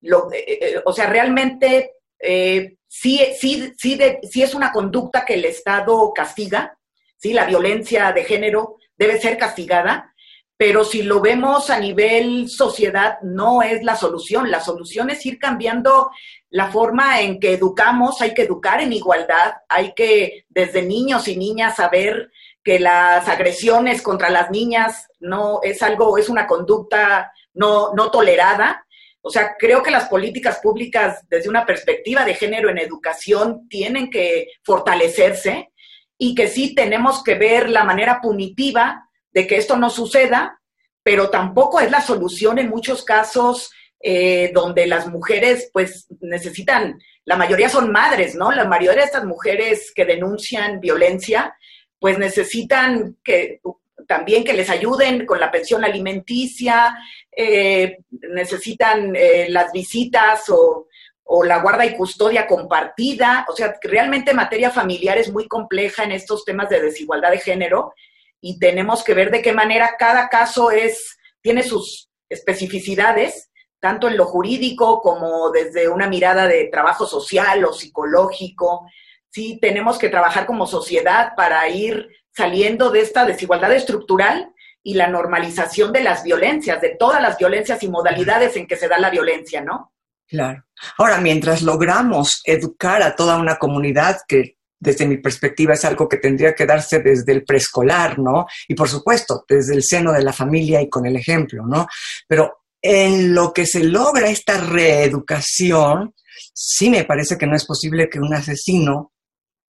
Lo, 0.00 0.30
eh, 0.32 0.44
eh, 0.46 0.82
o 0.84 0.92
sea, 0.92 1.06
realmente 1.06 1.92
eh, 2.18 2.76
sí, 2.88 3.20
sí, 3.38 3.72
sí, 3.78 3.98
sí 4.28 4.42
es 4.42 4.54
una 4.54 4.72
conducta 4.72 5.24
que 5.24 5.34
el 5.34 5.44
Estado 5.44 6.12
castiga, 6.12 6.77
sí, 7.18 7.32
la 7.32 7.44
violencia 7.44 8.12
de 8.12 8.24
género 8.24 8.76
debe 8.96 9.20
ser 9.20 9.36
castigada, 9.36 10.14
pero 10.56 10.82
si 10.82 11.02
lo 11.02 11.20
vemos 11.20 11.70
a 11.70 11.78
nivel 11.78 12.48
sociedad, 12.48 13.18
no 13.22 13.62
es 13.62 13.84
la 13.84 13.94
solución. 13.94 14.50
La 14.50 14.60
solución 14.60 15.08
es 15.08 15.24
ir 15.24 15.38
cambiando 15.38 16.10
la 16.50 16.72
forma 16.72 17.20
en 17.20 17.38
que 17.38 17.52
educamos, 17.52 18.20
hay 18.20 18.34
que 18.34 18.42
educar 18.42 18.80
en 18.80 18.92
igualdad, 18.92 19.52
hay 19.68 19.94
que 19.94 20.46
desde 20.48 20.82
niños 20.82 21.28
y 21.28 21.36
niñas 21.36 21.76
saber 21.76 22.32
que 22.64 22.80
las 22.80 23.28
agresiones 23.28 24.02
contra 24.02 24.30
las 24.30 24.50
niñas 24.50 25.06
no 25.20 25.60
es 25.62 25.80
algo, 25.80 26.18
es 26.18 26.28
una 26.28 26.48
conducta 26.48 27.32
no, 27.54 27.94
no 27.94 28.10
tolerada. 28.10 28.84
O 29.20 29.30
sea, 29.30 29.54
creo 29.56 29.80
que 29.82 29.92
las 29.92 30.08
políticas 30.08 30.58
públicas 30.58 31.24
desde 31.28 31.48
una 31.48 31.66
perspectiva 31.66 32.24
de 32.24 32.34
género 32.34 32.68
en 32.68 32.78
educación 32.78 33.68
tienen 33.68 34.10
que 34.10 34.48
fortalecerse 34.64 35.70
y 36.18 36.34
que 36.34 36.48
sí 36.48 36.74
tenemos 36.74 37.22
que 37.22 37.36
ver 37.36 37.70
la 37.70 37.84
manera 37.84 38.20
punitiva 38.20 39.08
de 39.32 39.46
que 39.46 39.56
esto 39.56 39.76
no 39.76 39.88
suceda, 39.88 40.60
pero 41.02 41.30
tampoco 41.30 41.80
es 41.80 41.90
la 41.90 42.00
solución 42.00 42.58
en 42.58 42.68
muchos 42.68 43.04
casos 43.04 43.70
eh, 44.00 44.50
donde 44.52 44.86
las 44.86 45.06
mujeres 45.06 45.70
pues 45.72 46.06
necesitan, 46.20 47.00
la 47.24 47.36
mayoría 47.36 47.68
son 47.68 47.90
madres, 47.90 48.34
¿no? 48.34 48.52
La 48.52 48.64
mayoría 48.64 49.00
de 49.00 49.06
estas 49.06 49.24
mujeres 49.24 49.92
que 49.94 50.04
denuncian 50.04 50.80
violencia 50.80 51.56
pues 51.98 52.18
necesitan 52.18 53.16
que 53.24 53.60
también 54.06 54.44
que 54.44 54.54
les 54.54 54.70
ayuden 54.70 55.26
con 55.26 55.38
la 55.38 55.50
pensión 55.50 55.84
alimenticia, 55.84 56.96
eh, 57.30 57.98
necesitan 58.10 59.14
eh, 59.14 59.46
las 59.50 59.72
visitas 59.72 60.48
o, 60.48 60.88
o 61.30 61.44
la 61.44 61.58
guarda 61.58 61.84
y 61.84 61.94
custodia 61.94 62.46
compartida. 62.46 63.44
O 63.48 63.54
sea, 63.54 63.76
realmente 63.82 64.32
materia 64.32 64.70
familiar 64.70 65.18
es 65.18 65.30
muy 65.30 65.46
compleja 65.46 66.04
en 66.04 66.12
estos 66.12 66.44
temas 66.44 66.70
de 66.70 66.80
desigualdad 66.80 67.30
de 67.30 67.38
género 67.38 67.92
y 68.40 68.58
tenemos 68.58 69.04
que 69.04 69.12
ver 69.12 69.30
de 69.30 69.42
qué 69.42 69.52
manera 69.52 69.96
cada 69.98 70.30
caso 70.30 70.70
es, 70.70 71.18
tiene 71.42 71.62
sus 71.62 72.08
especificidades, 72.30 73.50
tanto 73.78 74.08
en 74.08 74.16
lo 74.16 74.24
jurídico 74.24 75.02
como 75.02 75.50
desde 75.50 75.88
una 75.88 76.08
mirada 76.08 76.46
de 76.46 76.68
trabajo 76.72 77.06
social 77.06 77.62
o 77.66 77.74
psicológico. 77.74 78.86
Sí, 79.28 79.58
tenemos 79.60 79.98
que 79.98 80.08
trabajar 80.08 80.46
como 80.46 80.66
sociedad 80.66 81.32
para 81.36 81.68
ir 81.68 82.08
saliendo 82.34 82.88
de 82.88 83.00
esta 83.00 83.26
desigualdad 83.26 83.74
estructural 83.74 84.54
y 84.82 84.94
la 84.94 85.08
normalización 85.08 85.92
de 85.92 86.02
las 86.02 86.22
violencias, 86.24 86.80
de 86.80 86.96
todas 86.98 87.20
las 87.20 87.36
violencias 87.36 87.82
y 87.82 87.88
modalidades 87.88 88.56
en 88.56 88.66
que 88.66 88.76
se 88.76 88.88
da 88.88 88.98
la 88.98 89.10
violencia, 89.10 89.60
¿no? 89.60 89.92
Claro. 90.28 90.64
Ahora, 90.98 91.18
mientras 91.18 91.62
logramos 91.62 92.42
educar 92.44 93.02
a 93.02 93.16
toda 93.16 93.38
una 93.38 93.56
comunidad 93.56 94.18
que 94.28 94.58
desde 94.78 95.06
mi 95.06 95.16
perspectiva 95.16 95.74
es 95.74 95.84
algo 95.84 96.08
que 96.08 96.18
tendría 96.18 96.54
que 96.54 96.66
darse 96.66 97.00
desde 97.00 97.32
el 97.32 97.44
preescolar, 97.44 98.18
¿no? 98.18 98.46
Y 98.68 98.74
por 98.74 98.88
supuesto, 98.88 99.44
desde 99.48 99.74
el 99.74 99.82
seno 99.82 100.12
de 100.12 100.22
la 100.22 100.32
familia 100.32 100.80
y 100.80 100.88
con 100.88 101.06
el 101.06 101.16
ejemplo, 101.16 101.66
¿no? 101.66 101.88
Pero 102.28 102.64
en 102.80 103.34
lo 103.34 103.52
que 103.52 103.66
se 103.66 103.82
logra 103.82 104.28
esta 104.28 104.60
reeducación, 104.60 106.14
sí 106.52 106.90
me 106.90 107.04
parece 107.04 107.36
que 107.36 107.46
no 107.46 107.56
es 107.56 107.64
posible 107.64 108.08
que 108.08 108.20
un 108.20 108.32
asesino 108.34 109.12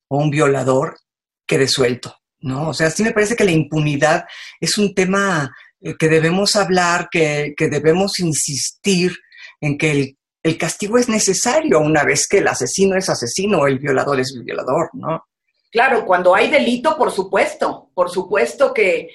o 0.09 0.17
un 0.17 0.29
violador 0.29 0.99
quede 1.47 1.67
suelto, 1.67 2.15
¿no? 2.41 2.69
O 2.69 2.73
sea, 2.73 2.91
sí 2.91 3.01
me 3.01 3.13
parece 3.13 3.35
que 3.35 3.45
la 3.45 3.51
impunidad 3.51 4.25
es 4.59 4.77
un 4.77 4.93
tema 4.93 5.51
eh, 5.81 5.95
que 5.97 6.07
debemos 6.07 6.55
hablar, 6.55 7.07
que, 7.09 7.53
que 7.57 7.67
debemos 7.67 8.19
insistir 8.19 9.13
en 9.59 9.77
que 9.77 9.91
el 9.91 10.18
el 10.43 10.57
castigo 10.57 10.97
es 10.97 11.09
necesario 11.09 11.79
una 11.79 12.03
vez 12.03 12.27
que 12.27 12.37
el 12.37 12.47
asesino 12.47 12.95
es 12.95 13.09
asesino 13.09 13.59
o 13.59 13.67
el 13.67 13.79
violador 13.79 14.19
es 14.19 14.33
violador, 14.43 14.89
¿no? 14.93 15.25
Claro, 15.71 16.05
cuando 16.05 16.33
hay 16.33 16.49
delito, 16.49 16.97
por 16.97 17.11
supuesto, 17.11 17.91
por 17.93 18.09
supuesto 18.09 18.73
que, 18.73 19.09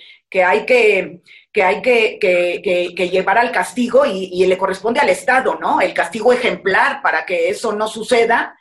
hay 0.44 0.64
que, 0.64 1.22
que 1.52 1.62
hay 1.62 1.82
que, 1.82 3.08
llevar 3.10 3.38
al 3.38 3.50
castigo 3.50 4.04
y, 4.06 4.46
le 4.46 4.58
corresponde 4.58 5.00
al 5.00 5.08
Estado, 5.08 5.58
¿no? 5.60 5.80
El 5.80 5.92
castigo 5.92 6.32
ejemplar 6.32 7.02
para 7.02 7.26
que 7.26 7.48
eso 7.48 7.72
no 7.72 7.88
suceda. 7.88 8.56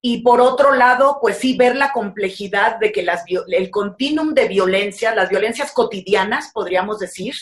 Y 0.00 0.22
por 0.22 0.40
otro 0.40 0.72
lado, 0.72 1.18
pues 1.20 1.38
sí, 1.38 1.56
ver 1.56 1.76
la 1.76 1.92
complejidad 1.92 2.78
de 2.78 2.92
que 2.92 3.02
las, 3.02 3.24
el 3.48 3.70
continuum 3.70 4.32
de 4.32 4.48
violencia, 4.48 5.14
las 5.14 5.28
violencias 5.28 5.72
cotidianas, 5.72 6.52
podríamos 6.54 7.00
decir, 7.00 7.34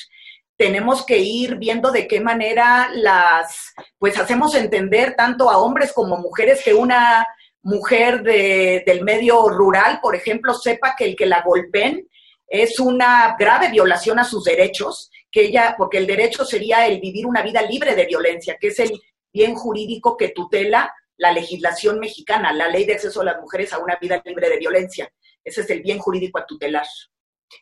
tenemos 0.57 1.05
que 1.05 1.19
ir 1.19 1.57
viendo 1.57 1.91
de 1.91 2.07
qué 2.07 2.21
manera 2.21 2.91
las, 2.95 3.75
pues 3.99 4.19
hacemos 4.19 4.55
entender 4.55 5.15
tanto 5.17 5.51
a 5.51 5.59
hombres 5.59 5.93
como 5.93 6.17
mujeres 6.19 6.63
que 6.65 6.75
una 6.75 7.27
mujer 7.63 8.23
de, 8.23 8.83
del 8.87 9.03
medio 9.03 9.49
rural, 9.49 9.99
por 10.01 10.15
ejemplo, 10.15 10.55
sepa 10.55 10.95
que 10.97 11.05
el 11.07 11.17
que 11.17 11.27
la 11.27 11.43
golpeen 11.43 12.09
es 12.47 12.79
una 12.79 13.35
grave 13.39 13.71
violación 13.71 14.19
a 14.19 14.25
sus 14.25 14.45
derechos, 14.45 15.11
que 15.31 15.47
ella, 15.47 15.75
porque 15.77 15.99
el 15.99 16.07
derecho 16.07 16.45
sería 16.45 16.87
el 16.87 17.01
vivir 17.01 17.27
una 17.27 17.43
vida 17.43 17.63
libre 17.63 17.97
de 17.97 18.07
violencia, 18.07 18.57
que 18.61 18.69
es 18.69 18.79
el 18.79 19.01
bien 19.33 19.55
jurídico 19.55 20.17
que 20.17 20.29
tutela 20.29 20.93
la 21.17 21.33
legislación 21.33 21.99
mexicana, 21.99 22.53
la 22.53 22.69
ley 22.69 22.85
de 22.85 22.95
acceso 22.95 23.23
a 23.23 23.25
las 23.25 23.41
mujeres 23.41 23.73
a 23.73 23.79
una 23.79 23.97
vida 23.97 24.23
libre 24.25 24.49
de 24.49 24.59
violencia. 24.59 25.11
Ese 25.43 25.63
es 25.63 25.71
el 25.71 25.83
bien 25.83 25.99
jurídico 25.99 26.39
a 26.39 26.47
tutelar. 26.47 26.87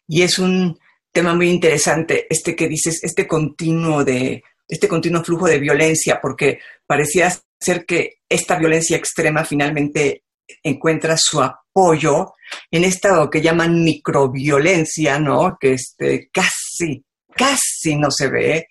Y 0.06 0.22
es 0.22 0.38
un 0.38 0.78
tema 1.12 1.34
muy 1.34 1.50
interesante, 1.50 2.26
este 2.28 2.56
que 2.56 2.68
dices, 2.68 3.00
este 3.02 3.26
continuo 3.26 4.04
de, 4.04 4.42
este 4.68 4.88
continuo 4.88 5.22
flujo 5.22 5.46
de 5.46 5.58
violencia, 5.58 6.18
porque 6.20 6.60
parecía 6.86 7.32
ser 7.60 7.84
que 7.84 8.20
esta 8.28 8.58
violencia 8.58 8.96
extrema 8.96 9.44
finalmente 9.44 10.24
encuentra 10.62 11.16
su 11.16 11.40
apoyo 11.40 12.32
en 12.70 12.84
esta 12.84 13.28
que 13.30 13.40
llaman 13.40 13.84
microviolencia, 13.84 15.18
¿no? 15.18 15.56
Que 15.60 15.74
este, 15.74 16.30
casi, 16.32 17.04
casi 17.34 17.96
no 17.96 18.10
se 18.10 18.28
ve, 18.28 18.66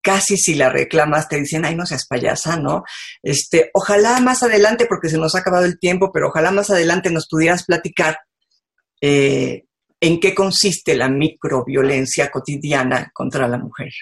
casi 0.00 0.36
si 0.36 0.54
la 0.54 0.68
reclamas 0.68 1.28
te 1.28 1.36
dicen, 1.36 1.64
ay, 1.64 1.74
no 1.74 1.86
seas 1.86 2.06
payasa, 2.06 2.56
¿no? 2.56 2.84
Este, 3.22 3.70
ojalá 3.74 4.20
más 4.20 4.42
adelante, 4.42 4.86
porque 4.86 5.08
se 5.08 5.18
nos 5.18 5.34
ha 5.34 5.38
acabado 5.38 5.64
el 5.64 5.78
tiempo, 5.78 6.10
pero 6.12 6.28
ojalá 6.28 6.50
más 6.50 6.70
adelante 6.70 7.10
nos 7.10 7.28
pudieras 7.28 7.64
platicar 7.64 8.18
eh, 9.00 9.64
en 10.02 10.18
qué 10.18 10.34
consiste 10.34 10.96
la 10.96 11.08
microviolencia 11.08 12.28
cotidiana 12.28 13.12
contra 13.14 13.46
la 13.46 13.56
mujer. 13.56 13.92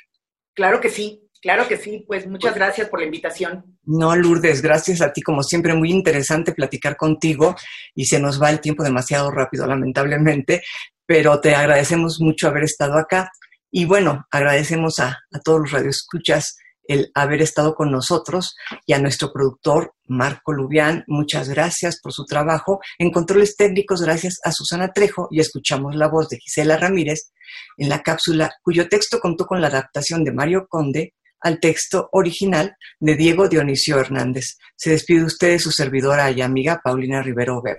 Claro 0.54 0.80
que 0.80 0.88
sí, 0.88 1.28
claro 1.42 1.68
que 1.68 1.76
sí. 1.76 2.04
Pues 2.06 2.26
muchas 2.26 2.54
gracias 2.54 2.88
por 2.88 3.00
la 3.00 3.04
invitación. 3.04 3.78
No, 3.84 4.16
Lourdes, 4.16 4.62
gracias 4.62 5.02
a 5.02 5.12
ti. 5.12 5.20
Como 5.20 5.42
siempre, 5.42 5.74
muy 5.74 5.90
interesante 5.90 6.52
platicar 6.52 6.96
contigo 6.96 7.54
y 7.94 8.06
se 8.06 8.18
nos 8.18 8.40
va 8.42 8.48
el 8.48 8.60
tiempo 8.60 8.82
demasiado 8.82 9.30
rápido, 9.30 9.66
lamentablemente, 9.66 10.62
pero 11.04 11.38
te 11.38 11.54
agradecemos 11.54 12.18
mucho 12.18 12.48
haber 12.48 12.64
estado 12.64 12.96
acá. 12.96 13.30
Y 13.70 13.84
bueno, 13.84 14.24
agradecemos 14.30 15.00
a, 15.00 15.18
a 15.30 15.38
todos 15.44 15.60
los 15.60 15.70
radioescuchas 15.70 16.56
el 16.90 17.12
haber 17.14 17.40
estado 17.40 17.76
con 17.76 17.92
nosotros 17.92 18.56
y 18.84 18.94
a 18.94 18.98
nuestro 18.98 19.32
productor 19.32 19.94
Marco 20.08 20.52
Lubián, 20.52 21.04
muchas 21.06 21.48
gracias 21.48 22.00
por 22.02 22.12
su 22.12 22.24
trabajo. 22.24 22.80
En 22.98 23.12
controles 23.12 23.56
técnicos, 23.56 24.02
gracias 24.02 24.40
a 24.42 24.50
Susana 24.50 24.92
Trejo 24.92 25.28
y 25.30 25.38
escuchamos 25.38 25.94
la 25.94 26.08
voz 26.08 26.28
de 26.28 26.38
Gisela 26.38 26.76
Ramírez 26.76 27.32
en 27.78 27.88
la 27.88 28.02
cápsula 28.02 28.50
cuyo 28.62 28.88
texto 28.88 29.20
contó 29.20 29.46
con 29.46 29.60
la 29.60 29.68
adaptación 29.68 30.24
de 30.24 30.32
Mario 30.32 30.66
Conde 30.68 31.14
al 31.40 31.60
texto 31.60 32.08
original 32.10 32.74
de 32.98 33.14
Diego 33.14 33.48
Dionisio 33.48 34.00
Hernández. 34.00 34.58
Se 34.74 34.90
despide 34.90 35.24
usted 35.24 35.50
de 35.50 35.58
su 35.60 35.70
servidora 35.70 36.28
y 36.32 36.42
amiga 36.42 36.80
Paulina 36.82 37.22
Rivero 37.22 37.60
Weber. 37.60 37.78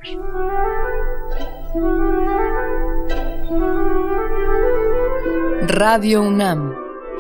Radio 5.68 6.22
UNAM 6.22 6.81